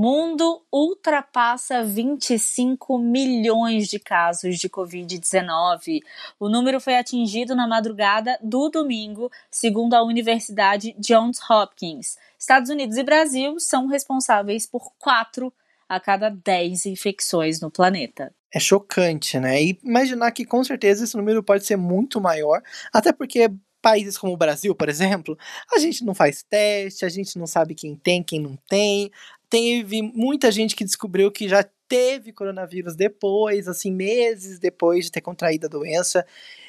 Mundo 0.00 0.62
ultrapassa 0.72 1.82
25 1.82 3.00
milhões 3.00 3.88
de 3.88 3.98
casos 3.98 4.56
de 4.56 4.68
Covid-19. 4.68 6.02
O 6.38 6.48
número 6.48 6.78
foi 6.78 6.94
atingido 6.94 7.56
na 7.56 7.66
madrugada 7.66 8.38
do 8.40 8.68
domingo, 8.68 9.28
segundo 9.50 9.94
a 9.94 10.04
Universidade 10.04 10.94
Johns 11.00 11.40
Hopkins. 11.50 12.16
Estados 12.38 12.70
Unidos 12.70 12.96
e 12.96 13.02
Brasil 13.02 13.58
são 13.58 13.88
responsáveis 13.88 14.66
por 14.66 14.92
4 15.00 15.52
a 15.88 15.98
cada 15.98 16.30
10 16.30 16.86
infecções 16.86 17.60
no 17.60 17.68
planeta. 17.68 18.32
É 18.54 18.60
chocante, 18.60 19.40
né? 19.40 19.60
E 19.60 19.80
imaginar 19.82 20.30
que 20.30 20.44
com 20.44 20.62
certeza 20.62 21.02
esse 21.02 21.16
número 21.16 21.42
pode 21.42 21.64
ser 21.64 21.76
muito 21.76 22.20
maior, 22.20 22.62
até 22.92 23.12
porque 23.12 23.50
países 23.80 24.18
como 24.18 24.32
o 24.32 24.36
Brasil, 24.36 24.74
por 24.74 24.88
exemplo, 24.88 25.36
a 25.74 25.78
gente 25.78 26.04
não 26.04 26.14
faz 26.14 26.42
teste, 26.42 27.04
a 27.04 27.08
gente 27.08 27.38
não 27.38 27.46
sabe 27.46 27.74
quem 27.74 27.96
tem, 27.96 28.22
quem 28.22 28.40
não 28.40 28.56
tem. 28.68 29.10
Teve 29.50 30.02
muita 30.02 30.50
gente 30.52 30.76
que 30.76 30.84
descobriu 30.84 31.30
que 31.32 31.48
já 31.48 31.64
teve 31.88 32.32
coronavírus 32.32 32.94
depois, 32.94 33.66
assim, 33.66 33.90
meses 33.90 34.58
depois 34.58 35.06
de 35.06 35.12
ter 35.12 35.22
contraído 35.22 35.66
a 35.66 35.70
doença. 35.70 36.26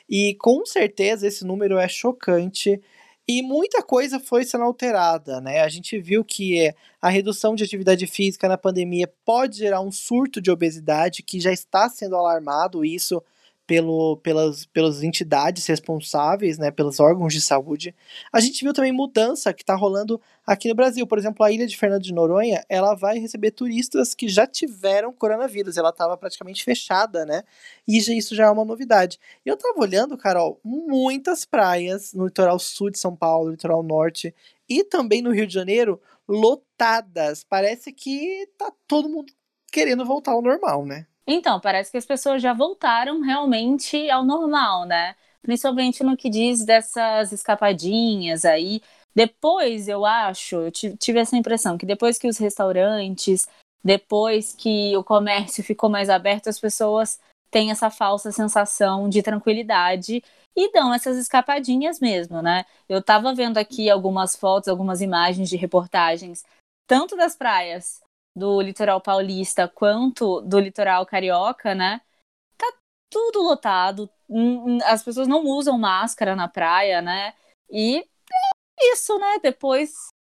E 0.10 0.36
com 0.40 0.66
certeza 0.66 1.28
esse 1.28 1.46
número 1.46 1.78
é 1.78 1.88
chocante 1.90 2.82
E 3.28 3.44
muita 3.44 3.84
coisa 3.84 4.20
foi 4.20 4.44
sendo 4.44 4.64
alterada, 4.64 5.40
né? 5.42 5.62
A 5.62 5.70
gente 5.70 6.00
viu 6.00 6.26
que 6.26 6.74
a 7.02 7.10
redução 7.10 7.56
de 7.56 7.64
atividade 7.64 8.08
física 8.08 8.48
na 8.50 8.58
pandemia 8.58 9.08
pode 9.26 9.58
gerar 9.60 9.82
um 9.82 9.92
surto 9.92 10.42
de 10.42 10.52
obesidade, 10.52 11.24
que 11.24 11.40
já 11.40 11.52
está 11.54 11.88
sendo 11.90 12.16
alarmado 12.16 12.84
isso 12.84 13.24
pelo, 13.70 14.18
pelas, 14.18 14.66
pelas 14.66 15.04
entidades 15.04 15.68
responsáveis, 15.68 16.58
né, 16.58 16.72
pelos 16.72 17.00
órgãos 17.00 17.32
de 17.32 17.40
saúde. 17.40 17.94
A 18.34 18.40
gente 18.40 18.64
viu 18.64 18.74
também 18.74 18.92
mudança 18.92 19.54
que 19.54 19.62
está 19.62 19.76
rolando 19.76 20.20
aqui 20.44 20.68
no 20.68 20.74
Brasil. 20.74 21.06
Por 21.06 21.20
exemplo, 21.20 21.46
a 21.46 21.52
ilha 21.52 21.68
de 21.68 21.78
Fernando 21.78 22.02
de 22.02 22.12
Noronha, 22.12 22.66
ela 22.68 22.96
vai 22.96 23.20
receber 23.20 23.52
turistas 23.52 24.16
que 24.16 24.28
já 24.28 24.48
tiveram 24.48 25.14
coronavírus. 25.14 25.78
Ela 25.78 25.90
estava 25.90 26.18
praticamente 26.18 26.64
fechada, 26.64 27.28
né? 27.28 27.44
E 27.88 28.00
isso 28.00 28.34
já 28.34 28.48
é 28.48 28.50
uma 28.50 28.66
novidade. 28.66 29.20
Eu 29.46 29.54
estava 29.54 29.80
olhando, 29.80 30.18
Carol, 30.18 30.60
muitas 30.66 31.46
praias 31.46 32.12
no 32.12 32.26
litoral 32.26 32.58
sul 32.58 32.90
de 32.90 32.98
São 32.98 33.16
Paulo, 33.16 33.52
litoral 33.52 33.84
norte 33.84 34.34
e 34.68 34.84
também 34.84 35.22
no 35.22 35.32
Rio 35.32 35.46
de 35.46 35.54
Janeiro, 35.54 36.02
lotadas. 36.28 37.44
Parece 37.44 37.94
que 37.94 38.50
tá 38.58 38.74
todo 38.88 39.08
mundo 39.08 39.32
querendo 39.72 40.04
voltar 40.04 40.32
ao 40.32 40.42
normal, 40.42 40.88
né? 40.88 41.06
Então, 41.32 41.60
parece 41.60 41.92
que 41.92 41.98
as 41.98 42.08
pessoas 42.08 42.42
já 42.42 42.54
voltaram 42.54 43.22
realmente 43.22 44.10
ao 44.10 44.26
normal, 44.26 44.86
né? 44.88 45.16
Principalmente 45.44 46.04
no 46.04 46.18
que 46.18 46.28
diz 46.28 46.66
dessas 46.66 47.32
escapadinhas 47.32 48.46
aí. 48.46 48.82
Depois, 49.14 49.88
eu 49.88 50.08
acho, 50.08 50.56
eu 50.56 50.72
tive 50.72 51.20
essa 51.20 51.38
impressão 51.38 51.78
que 51.78 51.86
depois 51.86 52.18
que 52.18 52.28
os 52.28 52.40
restaurantes, 52.40 53.48
depois 53.84 54.56
que 54.56 54.98
o 54.98 55.04
comércio 55.04 55.64
ficou 55.64 55.88
mais 55.88 56.10
aberto, 56.10 56.50
as 56.50 56.60
pessoas 56.60 57.20
têm 57.52 57.70
essa 57.70 57.92
falsa 57.92 58.32
sensação 58.32 59.08
de 59.08 59.22
tranquilidade 59.22 60.24
e 60.56 60.72
dão 60.72 60.92
essas 60.92 61.16
escapadinhas 61.16 62.00
mesmo, 62.00 62.42
né? 62.42 62.66
Eu 62.88 63.04
tava 63.04 63.36
vendo 63.36 63.60
aqui 63.60 63.88
algumas 63.88 64.36
fotos, 64.36 64.68
algumas 64.68 65.00
imagens 65.00 65.48
de 65.48 65.58
reportagens, 65.58 66.44
tanto 66.88 67.16
das 67.16 67.36
praias 67.36 68.02
do 68.40 68.62
litoral 68.62 69.02
paulista 69.02 69.68
quanto 69.68 70.42
do 70.42 70.60
litoral 70.60 71.06
carioca, 71.06 71.76
né? 71.76 72.02
Tá 72.58 72.66
tudo 73.10 73.44
lotado. 73.44 74.10
As 74.86 75.04
pessoas 75.04 75.28
não 75.28 75.46
usam 75.46 75.78
máscara 75.78 76.36
na 76.36 76.48
praia, 76.48 77.02
né? 77.02 77.34
E 77.70 78.00
é 78.00 78.94
isso, 78.94 79.20
né? 79.20 79.40
Depois 79.44 79.92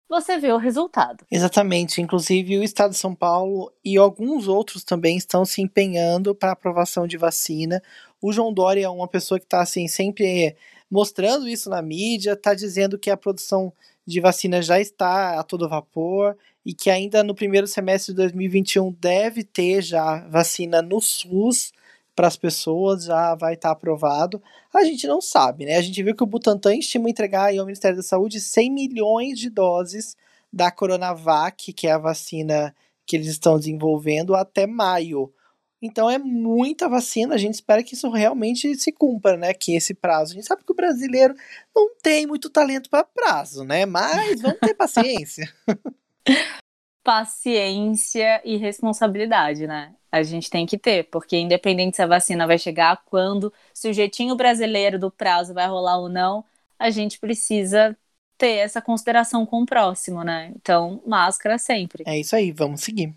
você 0.08 0.38
vê 0.38 0.52
o 0.52 0.56
resultado. 0.56 1.26
Exatamente. 1.30 2.00
Inclusive, 2.00 2.58
o 2.58 2.62
Estado 2.62 2.92
de 2.92 2.98
São 2.98 3.14
Paulo 3.14 3.72
e 3.84 3.96
alguns 3.96 4.46
outros 4.46 4.84
também 4.84 5.16
estão 5.16 5.44
se 5.44 5.60
empenhando 5.60 6.34
para 6.34 6.52
aprovação 6.52 7.06
de 7.06 7.16
vacina. 7.16 7.82
O 8.22 8.32
João 8.32 8.52
Dória 8.52 8.84
é 8.84 8.88
uma 8.88 9.08
pessoa 9.08 9.40
que 9.40 9.46
está 9.46 9.60
assim, 9.60 9.88
sempre 9.88 10.56
mostrando 10.88 11.48
isso 11.48 11.68
na 11.68 11.82
mídia, 11.82 12.34
está 12.34 12.54
dizendo 12.54 12.98
que 12.98 13.10
a 13.10 13.16
produção 13.16 13.72
de 14.06 14.20
vacina 14.20 14.62
já 14.62 14.80
está 14.80 15.38
a 15.38 15.42
todo 15.42 15.68
vapor 15.68 16.36
e 16.64 16.72
que 16.72 16.88
ainda 16.90 17.25
no 17.25 17.34
primeiro 17.34 17.66
semestre 17.66 18.12
de 18.12 18.16
2021 18.18 18.92
deve 18.92 19.42
ter 19.42 19.82
já 19.82 20.26
vacina 20.28 20.80
no 20.80 21.00
SUS 21.00 21.72
para 22.14 22.28
as 22.28 22.36
pessoas, 22.36 23.04
já 23.04 23.34
vai 23.34 23.54
estar 23.54 23.68
tá 23.68 23.72
aprovado. 23.72 24.42
A 24.72 24.84
gente 24.84 25.06
não 25.06 25.20
sabe, 25.20 25.66
né? 25.66 25.76
A 25.76 25.82
gente 25.82 26.02
viu 26.02 26.14
que 26.14 26.22
o 26.22 26.26
Butantan 26.26 26.75
estima 26.75 27.10
entregar 27.10 27.56
ao 27.56 27.66
Ministério 27.66 27.96
da 27.96 28.02
Saúde 28.02 28.40
100 28.40 28.70
milhões 28.72 29.38
de 29.38 29.50
doses 29.50 30.16
da 30.52 30.70
Coronavac, 30.70 31.72
que 31.75 31.86
é 31.86 31.92
a 31.92 31.98
vacina 31.98 32.75
que 33.04 33.16
eles 33.16 33.28
estão 33.28 33.58
desenvolvendo, 33.58 34.34
até 34.34 34.66
maio. 34.66 35.32
Então 35.80 36.11
é 36.11 36.18
muita 36.18 36.88
vacina, 36.88 37.35
a 37.35 37.38
gente 37.38 37.54
espera 37.54 37.83
que 37.83 37.95
isso 37.95 38.09
realmente 38.11 38.75
se 38.76 38.90
cumpra, 38.90 39.37
né? 39.37 39.52
Que 39.52 39.76
esse 39.76 39.95
prazo. 39.95 40.33
A 40.33 40.35
gente 40.35 40.47
sabe 40.47 40.64
que 40.64 40.73
o 40.73 40.76
brasileiro 40.76 41.35
não 41.75 41.95
tem 42.02 42.26
muito 42.26 42.49
talento 42.49 42.88
para 42.88 43.04
prazo, 43.04 43.64
né? 43.64 43.85
Mas 43.85 44.40
vamos 44.40 44.59
ter 44.61 44.75
paciência. 44.75 45.52
Paciência 47.04 48.42
e 48.45 48.56
responsabilidade, 48.56 49.64
né? 49.64 49.95
A 50.11 50.25
gente 50.25 50.50
tem 50.50 50.66
que 50.66 50.76
ter, 50.76 51.04
porque 51.04 51.37
independente 51.37 51.95
se 51.95 52.02
a 52.02 52.06
vacina 52.06 52.49
vai 52.49 52.59
chegar 52.59 53.00
quando, 53.04 53.52
se 53.73 53.88
o 53.88 53.92
jeitinho 53.92 54.35
brasileiro 54.35 54.99
do 54.99 55.09
prazo 55.09 55.54
vai 55.54 55.68
rolar 55.68 55.99
ou 55.99 56.09
não, 56.09 56.45
a 56.76 56.90
gente 56.90 57.21
precisa 57.21 57.97
ter 58.37 58.56
essa 58.56 58.83
consideração 58.83 59.47
com 59.47 59.62
o 59.62 59.66
próximo, 59.66 60.25
né? 60.25 60.52
Então, 60.56 61.00
máscara 61.06 61.59
sempre. 61.59 62.02
É 62.06 62.18
isso 62.18 62.35
aí, 62.35 62.50
vamos 62.50 62.80
seguir. 62.80 63.14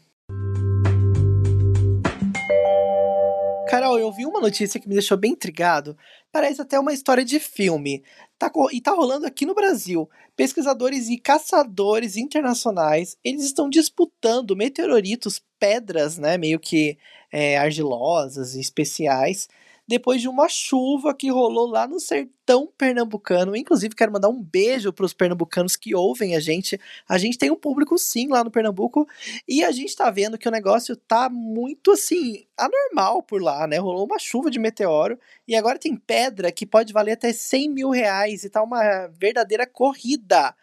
Carol, 3.70 4.00
eu 4.00 4.12
vi 4.12 4.26
uma 4.26 4.42
notícia 4.42 4.80
que 4.80 4.88
me 4.88 4.96
deixou 4.96 5.16
bem 5.16 5.34
intrigado. 5.34 5.96
Parece 6.32 6.60
até 6.60 6.80
uma 6.80 6.92
história 6.92 7.24
de 7.24 7.40
filme. 7.40 8.02
Tá, 8.36 8.52
e 8.72 8.82
tá 8.82 8.94
rolando 8.94 9.28
aqui 9.28 9.46
no 9.46 9.54
Brasil. 9.54 10.10
Pesquisadores 10.36 11.08
e 11.08 11.20
caçadores 11.20 12.18
internacionais, 12.18 13.16
eles 13.24 13.44
estão 13.44 13.70
disputando 13.70 14.56
meteoritos, 14.56 15.40
pedras, 15.60 16.18
né, 16.18 16.36
meio 16.36 16.60
que 16.60 16.98
é, 17.32 17.60
argilosas 17.60 18.56
e 18.56 18.60
especiais, 18.60 19.48
depois 19.90 20.22
de 20.22 20.30
uma 20.30 20.48
chuva 20.48 21.16
que 21.16 21.32
rolou 21.32 21.66
lá 21.66 21.88
no 21.88 22.00
sertão 22.00 22.72
pernambucano. 22.78 23.56
Inclusive, 23.56 23.96
quero 23.96 24.12
mandar 24.12 24.30
um 24.30 24.40
beijo 24.40 24.94
para 24.94 25.04
os 25.04 25.14
pernambucanos 25.14 25.76
que 25.76 25.96
ouvem 25.96 26.36
a 26.36 26.40
gente. 26.40 26.80
A 27.08 27.18
gente 27.18 27.40
tem 27.40 27.50
um 27.50 27.56
público 27.56 27.98
sim 27.98 28.28
lá 28.28 28.44
no 28.44 28.52
Pernambuco 28.52 29.08
e 29.48 29.64
a 29.64 29.72
gente 29.72 29.96
tá 29.96 30.12
vendo 30.12 30.38
que 30.38 30.48
o 30.48 30.52
negócio 30.52 30.96
tá 30.96 31.28
muito 31.28 31.94
assim, 31.94 32.46
anormal 32.56 33.24
por 33.24 33.42
lá, 33.42 33.66
né? 33.66 33.80
Rolou 33.80 34.06
uma 34.06 34.20
chuva 34.20 34.52
de 34.52 34.60
meteoro 34.60 35.20
e 35.48 35.56
agora 35.56 35.80
tem 35.80 35.96
pedra 35.96 36.52
que 36.52 36.68
pode 36.68 36.94
valer 36.94 37.14
até 37.14 37.34
100 37.34 37.70
mil 37.72 37.90
reais 37.90 38.44
e 38.44 38.50
tá 38.50 38.62
uma 38.62 39.08
verdadeira 39.08 39.66
corrida 39.66 40.56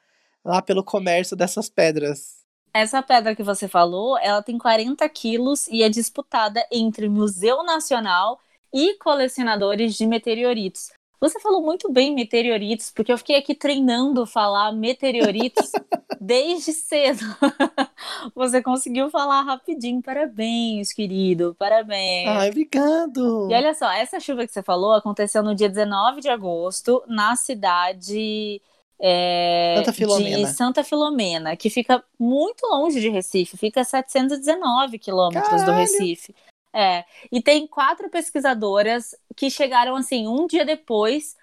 lá 0.45 0.63
pelo 0.63 0.85
comércio 0.85 1.37
dessas 1.37 1.69
pedras. 1.69 2.47
Essa 2.73 3.03
pedra 3.03 3.35
que 3.35 3.43
você 3.43 3.67
falou, 3.67 4.17
ela 4.19 4.41
tem 4.41 4.57
40 4.57 5.09
quilos 5.09 5.67
e 5.67 5.83
é 5.83 5.89
disputada 5.89 6.65
entre 6.71 7.09
Museu 7.09 7.65
Nacional 7.65 8.39
e 8.73 8.95
colecionadores 8.99 9.95
de 9.95 10.07
meteoritos. 10.07 10.91
Você 11.19 11.41
falou 11.41 11.63
muito 11.63 11.91
bem 11.91 12.15
meteoritos, 12.15 12.91
porque 12.95 13.11
eu 13.11 13.17
fiquei 13.17 13.37
aqui 13.37 13.55
treinando 13.55 14.27
falar 14.27 14.71
meteoritos 14.73 15.73
desde 16.21 16.73
cedo. 16.73 17.25
Você 18.35 18.63
conseguiu 18.63 19.09
falar 19.09 19.41
rapidinho. 19.43 20.03
Parabéns, 20.03 20.93
querido. 20.93 21.57
Parabéns. 21.59 22.29
Ai, 22.29 22.51
obrigado. 22.51 23.49
E 23.51 23.55
olha 23.55 23.73
só, 23.75 23.91
essa 23.91 24.21
chuva 24.21 24.47
que 24.47 24.53
você 24.53 24.63
falou 24.63 24.93
aconteceu 24.93 25.43
no 25.43 25.55
dia 25.55 25.69
19 25.69 26.21
de 26.21 26.29
agosto, 26.29 27.03
na 27.07 27.35
cidade 27.35 28.61
é, 28.99 29.83
Santa 29.85 29.93
de 29.93 30.47
Santa 30.47 30.85
Filomena, 30.85 31.57
que 31.57 31.69
fica 31.69 32.03
muito 32.19 32.67
longe 32.67 33.01
de 33.01 33.09
Recife, 33.09 33.57
fica 33.57 33.83
a 33.83 33.85
719 33.85 34.99
quilômetros 34.99 35.63
do 35.65 35.73
Recife. 35.73 36.35
É, 36.77 37.07
e 37.33 37.41
tem 37.41 37.67
quatro 37.67 38.11
pesquisadoras 38.11 39.15
que 39.35 39.49
chegaram 39.49 39.97
assim 39.97 40.29
um 40.29 40.47
dia 40.47 40.63
depois 40.63 41.35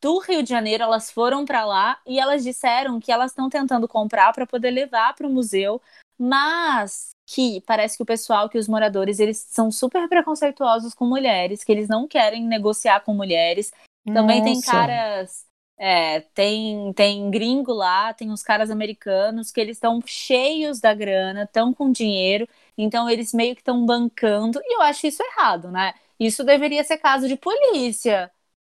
do 0.00 0.18
Rio 0.18 0.42
de 0.42 0.50
Janeiro, 0.50 0.82
elas 0.82 1.10
foram 1.10 1.46
para 1.46 1.64
lá 1.64 1.98
e 2.06 2.20
elas 2.20 2.44
disseram 2.44 3.00
que 3.00 3.10
elas 3.10 3.30
estão 3.30 3.48
tentando 3.48 3.88
comprar 3.88 4.34
para 4.34 4.46
poder 4.46 4.70
levar 4.70 5.14
para 5.14 5.26
o 5.26 5.32
museu, 5.32 5.80
mas 6.18 7.10
que 7.26 7.62
parece 7.62 7.96
que 7.96 8.02
o 8.02 8.06
pessoal, 8.06 8.50
que 8.50 8.58
os 8.58 8.68
moradores, 8.68 9.18
eles 9.18 9.38
são 9.38 9.70
super 9.70 10.08
preconceituosos 10.10 10.92
com 10.92 11.06
mulheres, 11.06 11.64
que 11.64 11.72
eles 11.72 11.88
não 11.88 12.06
querem 12.06 12.46
negociar 12.46 13.00
com 13.00 13.14
mulheres. 13.14 13.72
Também 14.04 14.40
Nossa. 14.40 14.52
tem 14.52 14.60
caras 14.60 15.46
é, 15.78 16.20
tem, 16.20 16.92
tem 16.94 17.30
gringo 17.30 17.72
lá, 17.72 18.14
tem 18.14 18.30
os 18.30 18.42
caras 18.42 18.70
americanos 18.70 19.50
que 19.50 19.60
eles 19.60 19.76
estão 19.76 20.00
cheios 20.06 20.80
da 20.80 20.94
grana, 20.94 21.42
estão 21.42 21.72
com 21.74 21.92
dinheiro, 21.92 22.48
então 22.76 23.08
eles 23.08 23.32
meio 23.32 23.54
que 23.54 23.60
estão 23.60 23.84
bancando, 23.84 24.60
e 24.64 24.76
eu 24.76 24.82
acho 24.82 25.06
isso 25.06 25.22
errado, 25.22 25.70
né? 25.70 25.94
Isso 26.18 26.44
deveria 26.44 26.84
ser 26.84 26.98
caso 26.98 27.28
de 27.28 27.36
polícia. 27.36 28.30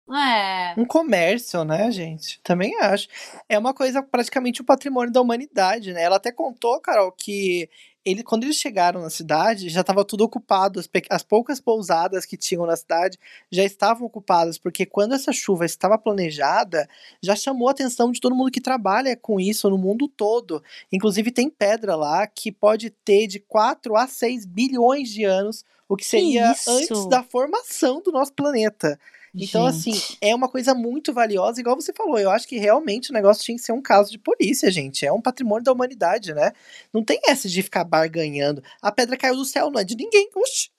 É. 0.09 0.73
Um 0.77 0.85
comércio, 0.85 1.63
né, 1.63 1.89
gente? 1.91 2.41
Também 2.43 2.77
acho. 2.79 3.07
É 3.47 3.57
uma 3.57 3.73
coisa 3.73 4.03
praticamente 4.03 4.61
o 4.61 4.65
patrimônio 4.65 5.13
da 5.13 5.21
humanidade, 5.21 5.93
né? 5.93 6.03
Ela 6.03 6.17
até 6.17 6.31
contou, 6.31 6.79
Carol, 6.81 7.11
que 7.11 7.69
ele, 8.05 8.23
quando 8.23 8.43
eles 8.43 8.57
chegaram 8.57 9.01
na 9.01 9.09
cidade, 9.09 9.69
já 9.69 9.81
estava 9.81 10.03
tudo 10.03 10.23
ocupado. 10.23 10.79
As, 10.79 10.89
as, 11.09 11.23
poucas 11.23 11.61
pousadas 11.61 12.25
que 12.25 12.35
tinham 12.35 12.65
na 12.65 12.75
cidade 12.75 13.17
já 13.51 13.63
estavam 13.63 14.05
ocupadas, 14.05 14.57
porque 14.57 14.85
quando 14.85 15.13
essa 15.13 15.31
chuva 15.31 15.65
estava 15.65 15.97
planejada, 15.97 16.87
já 17.21 17.35
chamou 17.35 17.67
a 17.67 17.71
atenção 17.71 18.11
de 18.11 18.19
todo 18.19 18.35
mundo 18.35 18.51
que 18.51 18.59
trabalha 18.59 19.15
com 19.15 19.39
isso 19.39 19.69
no 19.69 19.77
mundo 19.77 20.07
todo. 20.07 20.61
Inclusive, 20.91 21.31
tem 21.31 21.49
pedra 21.49 21.95
lá 21.95 22.27
que 22.27 22.51
pode 22.51 22.89
ter 22.89 23.27
de 23.27 23.39
4 23.39 23.95
a 23.95 24.07
6 24.07 24.45
bilhões 24.45 25.09
de 25.09 25.23
anos, 25.23 25.63
o 25.87 25.95
que 25.95 26.05
seria 26.05 26.53
que 26.53 26.69
antes 26.69 27.07
da 27.07 27.23
formação 27.23 28.01
do 28.01 28.11
nosso 28.11 28.33
planeta. 28.33 28.99
Então, 29.35 29.65
assim, 29.65 29.93
gente. 29.93 30.03
assim, 30.03 30.17
é 30.21 30.35
uma 30.35 30.47
coisa 30.47 30.75
muito 30.75 31.11
valiosa, 31.11 31.59
igual 31.59 31.75
você 31.75 31.91
falou. 31.91 32.19
Eu 32.19 32.29
acho 32.29 32.47
que 32.47 32.57
realmente 32.57 33.09
o 33.09 33.13
negócio 33.13 33.43
tinha 33.43 33.57
que 33.57 33.63
ser 33.63 33.71
um 33.71 33.81
caso 33.81 34.11
de 34.11 34.19
polícia, 34.19 34.69
gente. 34.69 35.05
É 35.05 35.11
um 35.11 35.21
patrimônio 35.21 35.63
da 35.63 35.71
humanidade, 35.71 36.33
né? 36.33 36.51
Não 36.93 37.03
tem 37.03 37.19
essa 37.25 37.49
de 37.49 37.63
ficar 37.63 37.83
barganhando. 37.83 38.63
A 38.81 38.91
pedra 38.91 39.17
caiu 39.17 39.35
do 39.35 39.45
céu, 39.45 39.71
não 39.71 39.81
é 39.81 39.83
de 39.83 39.95
ninguém. 39.95 40.29
Oxi. 40.35 40.69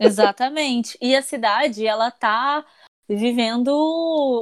Exatamente. 0.00 0.96
E 1.00 1.14
a 1.14 1.20
cidade, 1.20 1.86
ela 1.86 2.10
tá 2.10 2.64
vivendo 3.08 3.70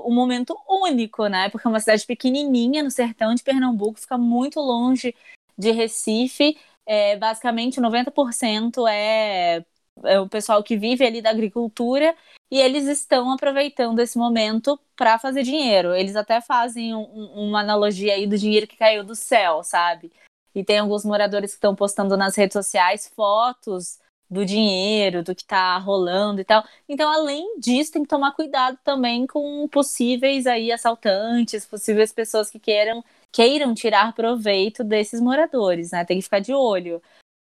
um 0.06 0.14
momento 0.14 0.56
único, 0.68 1.26
né? 1.26 1.48
Porque 1.48 1.66
é 1.66 1.70
uma 1.70 1.80
cidade 1.80 2.06
pequenininha 2.06 2.82
no 2.82 2.90
sertão 2.90 3.34
de 3.34 3.42
Pernambuco, 3.42 4.00
fica 4.00 4.16
muito 4.16 4.60
longe 4.60 5.14
de 5.58 5.70
Recife. 5.72 6.56
É, 6.86 7.16
basicamente, 7.16 7.80
90% 7.80 8.88
é, 8.88 9.64
é 10.04 10.20
o 10.20 10.28
pessoal 10.28 10.62
que 10.62 10.76
vive 10.76 11.04
ali 11.04 11.20
da 11.22 11.30
agricultura 11.30 12.14
e 12.50 12.58
eles 12.60 12.86
estão 12.86 13.32
aproveitando 13.32 14.00
esse 14.00 14.18
momento 14.18 14.78
para 14.96 15.18
fazer 15.18 15.42
dinheiro. 15.42 15.94
Eles 15.94 16.16
até 16.16 16.40
fazem 16.40 16.94
um, 16.94 17.02
uma 17.34 17.60
analogia 17.60 18.14
aí 18.14 18.26
do 18.26 18.38
dinheiro 18.38 18.66
que 18.66 18.76
caiu 18.76 19.04
do 19.04 19.14
céu, 19.14 19.62
sabe? 19.62 20.12
E 20.54 20.64
tem 20.64 20.78
alguns 20.78 21.04
moradores 21.04 21.52
que 21.52 21.56
estão 21.56 21.74
postando 21.74 22.16
nas 22.16 22.36
redes 22.36 22.54
sociais 22.54 23.10
fotos 23.14 23.98
do 24.28 24.44
dinheiro, 24.44 25.24
do 25.24 25.34
que 25.34 25.42
está 25.42 25.76
rolando 25.78 26.40
e 26.40 26.44
tal. 26.44 26.64
Então, 26.88 27.10
além 27.10 27.58
disso, 27.58 27.92
tem 27.92 28.02
que 28.02 28.08
tomar 28.08 28.32
cuidado 28.32 28.78
também 28.84 29.26
com 29.26 29.66
possíveis 29.68 30.46
aí 30.46 30.70
assaltantes, 30.70 31.66
possíveis 31.66 32.12
pessoas 32.12 32.48
que 32.48 32.58
queiram 32.58 33.04
queiram 33.32 33.74
tirar 33.74 34.12
proveito 34.14 34.82
desses 34.82 35.20
moradores, 35.20 35.92
né? 35.92 36.04
Tem 36.04 36.18
que 36.18 36.24
ficar 36.24 36.40
de 36.40 36.52
olho. 36.52 37.00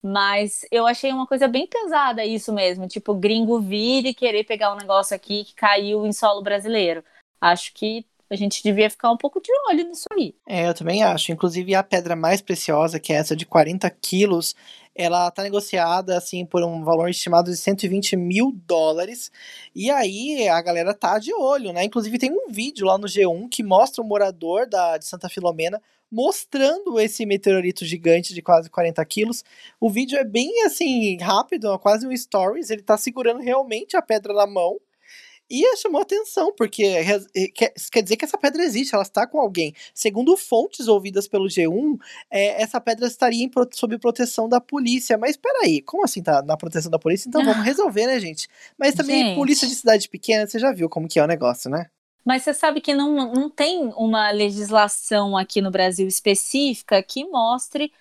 Mas 0.03 0.67
eu 0.71 0.87
achei 0.87 1.13
uma 1.13 1.27
coisa 1.27 1.47
bem 1.49 1.67
pesada 1.67 2.25
isso 2.25 2.53
mesmo, 2.53 2.89
tipo, 2.89 3.15
gringo 3.15 3.61
vir 3.61 4.05
e 4.07 4.15
querer 4.15 4.45
pegar 4.45 4.73
um 4.75 4.77
negócio 4.77 5.15
aqui 5.15 5.45
que 5.45 5.55
caiu 5.55 6.05
em 6.07 6.13
solo 6.13 6.43
brasileiro. 6.43 7.05
Acho 7.41 7.73
que 7.75 8.07
a 8.33 8.37
gente 8.37 8.63
devia 8.63 8.89
ficar 8.89 9.11
um 9.11 9.17
pouco 9.17 9.43
de 9.43 9.53
olho 9.69 9.87
nisso 9.87 10.07
aí. 10.11 10.35
É, 10.47 10.67
eu 10.67 10.73
também 10.73 11.03
acho. 11.03 11.31
Inclusive, 11.31 11.75
a 11.75 11.83
pedra 11.83 12.17
mais 12.17 12.41
preciosa, 12.41 12.99
que 12.99 13.13
é 13.13 13.17
essa 13.17 13.37
de 13.37 13.45
40 13.45 13.91
quilos, 13.91 14.57
ela 14.95 15.31
tá 15.31 15.43
negociada, 15.43 16.17
assim, 16.17 16.47
por 16.47 16.63
um 16.63 16.83
valor 16.83 17.11
estimado 17.11 17.51
de 17.51 17.57
120 17.59 18.17
mil 18.17 18.51
dólares. 18.67 19.31
E 19.75 19.91
aí, 19.91 20.49
a 20.49 20.63
galera 20.63 20.95
tá 20.95 21.19
de 21.19 21.33
olho, 21.35 21.75
né? 21.75 21.85
Inclusive, 21.85 22.19
tem 22.19 22.33
um 22.33 22.51
vídeo 22.51 22.87
lá 22.87 22.97
no 22.97 23.07
G1 23.07 23.51
que 23.51 23.63
mostra 23.63 24.03
o 24.03 24.07
morador 24.07 24.67
da, 24.67 24.97
de 24.97 25.05
Santa 25.05 25.29
Filomena 25.29 25.79
mostrando 26.11 26.99
esse 26.99 27.27
meteorito 27.27 27.85
gigante 27.85 28.33
de 28.33 28.41
quase 28.41 28.71
40 28.71 29.05
quilos. 29.05 29.45
O 29.79 29.91
vídeo 29.91 30.19
é 30.19 30.25
bem, 30.25 30.65
assim, 30.65 31.19
rápido, 31.19 31.79
quase 31.79 32.07
um 32.07 32.17
stories. 32.17 32.71
Ele 32.71 32.83
tá 32.83 32.97
segurando 32.97 33.41
realmente 33.41 33.95
a 33.95 34.01
pedra 34.01 34.33
na 34.33 34.47
mão. 34.47 34.79
E 35.55 35.77
chamou 35.77 36.01
atenção, 36.01 36.51
porque 36.57 36.83
quer 37.55 38.03
dizer 38.03 38.17
que 38.17 38.25
essa 38.25 38.39
pedra 38.39 38.65
existe, 38.65 38.95
ela 38.95 39.03
está 39.03 39.27
com 39.27 39.39
alguém. 39.39 39.75
Segundo 39.93 40.35
fontes 40.35 40.89
ouvidas 40.89 41.29
pelo 41.29 41.45
G1, 41.45 41.99
é, 42.31 42.63
essa 42.63 42.81
pedra 42.81 43.07
estaria 43.07 43.47
sob 43.75 43.99
proteção 43.99 44.49
da 44.49 44.63
polícia. 44.63 45.19
Mas 45.19 45.37
peraí, 45.37 45.83
como 45.83 46.05
assim 46.05 46.23
tá 46.23 46.41
na 46.41 46.57
proteção 46.57 46.91
da 46.91 46.99
polícia? 46.99 47.29
Então 47.29 47.45
vamos 47.45 47.63
resolver, 47.67 48.07
né, 48.07 48.19
gente? 48.19 48.49
Mas 48.79 48.95
também 48.95 49.27
gente. 49.27 49.37
polícia 49.37 49.69
de 49.69 49.75
cidade 49.75 50.09
pequena, 50.09 50.47
você 50.47 50.59
já 50.59 50.73
viu 50.73 50.89
como 50.89 51.07
que 51.07 51.19
é 51.19 51.23
o 51.23 51.27
negócio, 51.27 51.71
né? 51.71 51.91
Mas 52.25 52.45
você 52.45 52.55
sabe 52.55 52.81
que 52.81 52.95
não, 52.95 53.13
não 53.31 53.51
tem 53.51 53.93
uma 53.95 54.31
legislação 54.31 55.37
aqui 55.37 55.61
no 55.61 55.71
Brasil 55.71 56.09
específica 56.09 57.03
que 57.03 57.27
mostre 57.27 57.93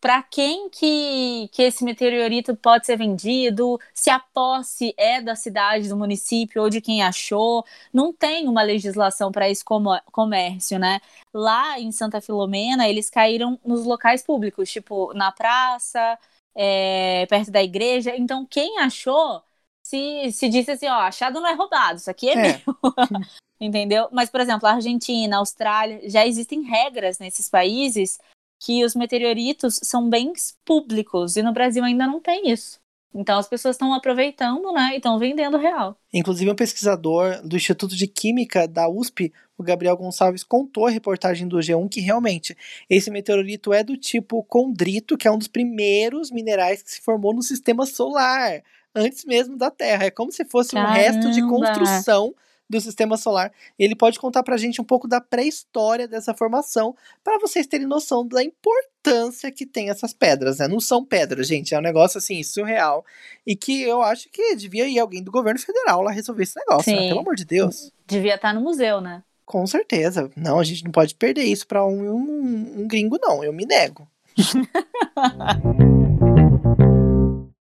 para 0.00 0.22
quem 0.22 0.70
que, 0.70 1.48
que 1.52 1.62
esse 1.62 1.84
meteorito 1.84 2.56
pode 2.56 2.86
ser 2.86 2.96
vendido, 2.96 3.78
se 3.92 4.08
a 4.08 4.18
posse 4.18 4.94
é 4.96 5.20
da 5.20 5.36
cidade, 5.36 5.88
do 5.88 5.96
município 5.96 6.62
ou 6.62 6.70
de 6.70 6.80
quem 6.80 7.02
achou. 7.02 7.64
Não 7.92 8.12
tem 8.12 8.48
uma 8.48 8.62
legislação 8.62 9.30
para 9.30 9.48
esse 9.50 9.62
comércio, 10.10 10.78
né? 10.78 11.00
Lá 11.34 11.78
em 11.78 11.92
Santa 11.92 12.20
Filomena, 12.20 12.88
eles 12.88 13.10
caíram 13.10 13.58
nos 13.64 13.84
locais 13.84 14.22
públicos, 14.22 14.70
tipo 14.70 15.12
na 15.12 15.30
praça, 15.30 16.18
é, 16.54 17.26
perto 17.26 17.50
da 17.50 17.62
igreja. 17.62 18.16
Então, 18.16 18.46
quem 18.46 18.78
achou 18.78 19.42
se, 19.82 20.32
se 20.32 20.48
disse 20.48 20.70
assim, 20.70 20.86
ó, 20.88 21.00
achado 21.00 21.40
não 21.40 21.48
é 21.48 21.54
roubado, 21.54 21.98
isso 21.98 22.10
aqui 22.10 22.30
é, 22.30 22.32
é. 22.32 22.36
meu. 22.36 22.60
Entendeu? 23.60 24.08
Mas, 24.10 24.30
por 24.30 24.40
exemplo, 24.40 24.66
a 24.66 24.72
Argentina, 24.72 25.36
a 25.36 25.40
Austrália, 25.40 26.08
já 26.08 26.26
existem 26.26 26.62
regras 26.62 27.18
nesses 27.18 27.48
países 27.50 28.18
que 28.60 28.84
os 28.84 28.94
meteoritos 28.94 29.80
são 29.82 30.08
bens 30.08 30.56
públicos 30.64 31.36
e 31.36 31.42
no 31.42 31.52
Brasil 31.52 31.82
ainda 31.82 32.06
não 32.06 32.20
tem 32.20 32.50
isso. 32.50 32.78
Então 33.12 33.38
as 33.38 33.48
pessoas 33.48 33.74
estão 33.74 33.92
aproveitando, 33.92 34.70
né, 34.72 34.90
e 34.92 34.96
estão 34.98 35.18
vendendo 35.18 35.56
real. 35.56 35.96
Inclusive 36.12 36.50
um 36.50 36.54
pesquisador 36.54 37.40
do 37.42 37.56
Instituto 37.56 37.96
de 37.96 38.06
Química 38.06 38.68
da 38.68 38.88
USP, 38.88 39.32
o 39.58 39.64
Gabriel 39.64 39.96
Gonçalves, 39.96 40.44
contou 40.44 40.86
a 40.86 40.90
reportagem 40.90 41.48
do 41.48 41.56
G1 41.56 41.88
que 41.88 42.00
realmente 42.00 42.56
esse 42.88 43.10
meteorito 43.10 43.72
é 43.72 43.82
do 43.82 43.96
tipo 43.96 44.44
condrito, 44.44 45.16
que 45.16 45.26
é 45.26 45.30
um 45.30 45.38
dos 45.38 45.48
primeiros 45.48 46.30
minerais 46.30 46.82
que 46.82 46.90
se 46.92 47.00
formou 47.00 47.34
no 47.34 47.42
sistema 47.42 47.84
solar, 47.84 48.62
antes 48.94 49.24
mesmo 49.24 49.56
da 49.56 49.70
Terra. 49.70 50.04
É 50.04 50.10
como 50.10 50.30
se 50.30 50.44
fosse 50.44 50.72
Caramba. 50.72 50.92
um 50.92 50.94
resto 50.94 51.30
de 51.32 51.42
construção 51.42 52.32
do 52.70 52.80
sistema 52.80 53.16
solar. 53.16 53.52
Ele 53.76 53.96
pode 53.96 54.18
contar 54.20 54.44
pra 54.44 54.56
gente 54.56 54.80
um 54.80 54.84
pouco 54.84 55.08
da 55.08 55.20
pré-história 55.20 56.06
dessa 56.06 56.32
formação, 56.32 56.94
para 57.24 57.38
vocês 57.40 57.66
terem 57.66 57.86
noção 57.86 58.24
da 58.26 58.42
importância 58.42 59.50
que 59.50 59.66
tem 59.66 59.90
essas 59.90 60.14
pedras, 60.14 60.58
né? 60.58 60.68
Não 60.68 60.78
são 60.78 61.04
pedras, 61.04 61.48
gente, 61.48 61.74
é 61.74 61.78
um 61.78 61.82
negócio 61.82 62.18
assim 62.18 62.42
surreal 62.44 63.04
e 63.44 63.56
que 63.56 63.82
eu 63.82 64.00
acho 64.02 64.28
que 64.30 64.54
devia 64.54 64.88
ir 64.88 65.00
alguém 65.00 65.22
do 65.22 65.32
governo 65.32 65.58
federal 65.58 66.00
lá 66.00 66.12
resolver 66.12 66.44
esse 66.44 66.56
negócio, 66.56 66.94
né? 66.94 67.08
Pelo 67.08 67.20
amor 67.20 67.34
de 67.34 67.44
Deus. 67.44 67.92
Devia 68.06 68.36
estar 68.36 68.54
no 68.54 68.60
museu, 68.60 69.00
né? 69.00 69.22
Com 69.44 69.66
certeza. 69.66 70.30
Não, 70.36 70.60
a 70.60 70.64
gente 70.64 70.84
não 70.84 70.92
pode 70.92 71.12
perder 71.16 71.42
isso 71.42 71.66
para 71.66 71.84
um, 71.84 72.08
um, 72.08 72.82
um 72.82 72.88
gringo, 72.88 73.18
não. 73.20 73.42
Eu 73.42 73.52
me 73.52 73.66
nego. 73.66 74.08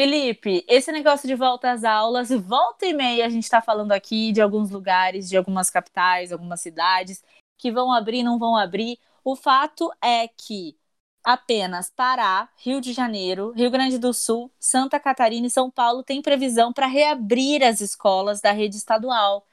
Felipe, 0.01 0.65
esse 0.69 0.91
negócio 0.91 1.29
de 1.29 1.37
volta 1.37 1.71
às 1.71 1.85
aulas, 1.85 2.29
volta 2.31 2.85
e 2.85 2.93
meia 2.93 3.27
a 3.27 3.29
gente 3.29 3.45
está 3.45 3.63
falando 3.63 3.93
aqui 3.93 4.33
de 4.33 4.41
alguns 4.41 4.71
lugares, 4.71 5.29
de 5.29 5.37
algumas 5.37 5.71
capitais, 5.71 6.33
algumas 6.33 6.61
cidades 6.61 7.23
que 7.57 7.71
vão 7.71 7.93
abrir, 7.93 8.25
não 8.25 8.39
vão 8.39 8.57
abrir. 8.57 8.99
O 9.25 9.37
fato 9.37 9.93
é 10.03 10.27
que 10.27 10.77
apenas 11.23 11.91
Pará, 11.91 12.49
Rio 12.59 12.81
de 12.81 12.93
Janeiro, 12.93 13.53
Rio 13.53 13.71
Grande 13.71 13.97
do 13.97 14.13
Sul, 14.13 14.51
Santa 14.59 14.99
Catarina 14.99 15.47
e 15.47 15.51
São 15.51 15.71
Paulo 15.71 16.03
têm 16.03 16.21
previsão 16.21 16.73
para 16.73 16.87
reabrir 16.87 17.63
as 17.63 17.81
escolas 17.81 18.41
da 18.41 18.51
rede 18.51 18.77
estadual. 18.77 19.47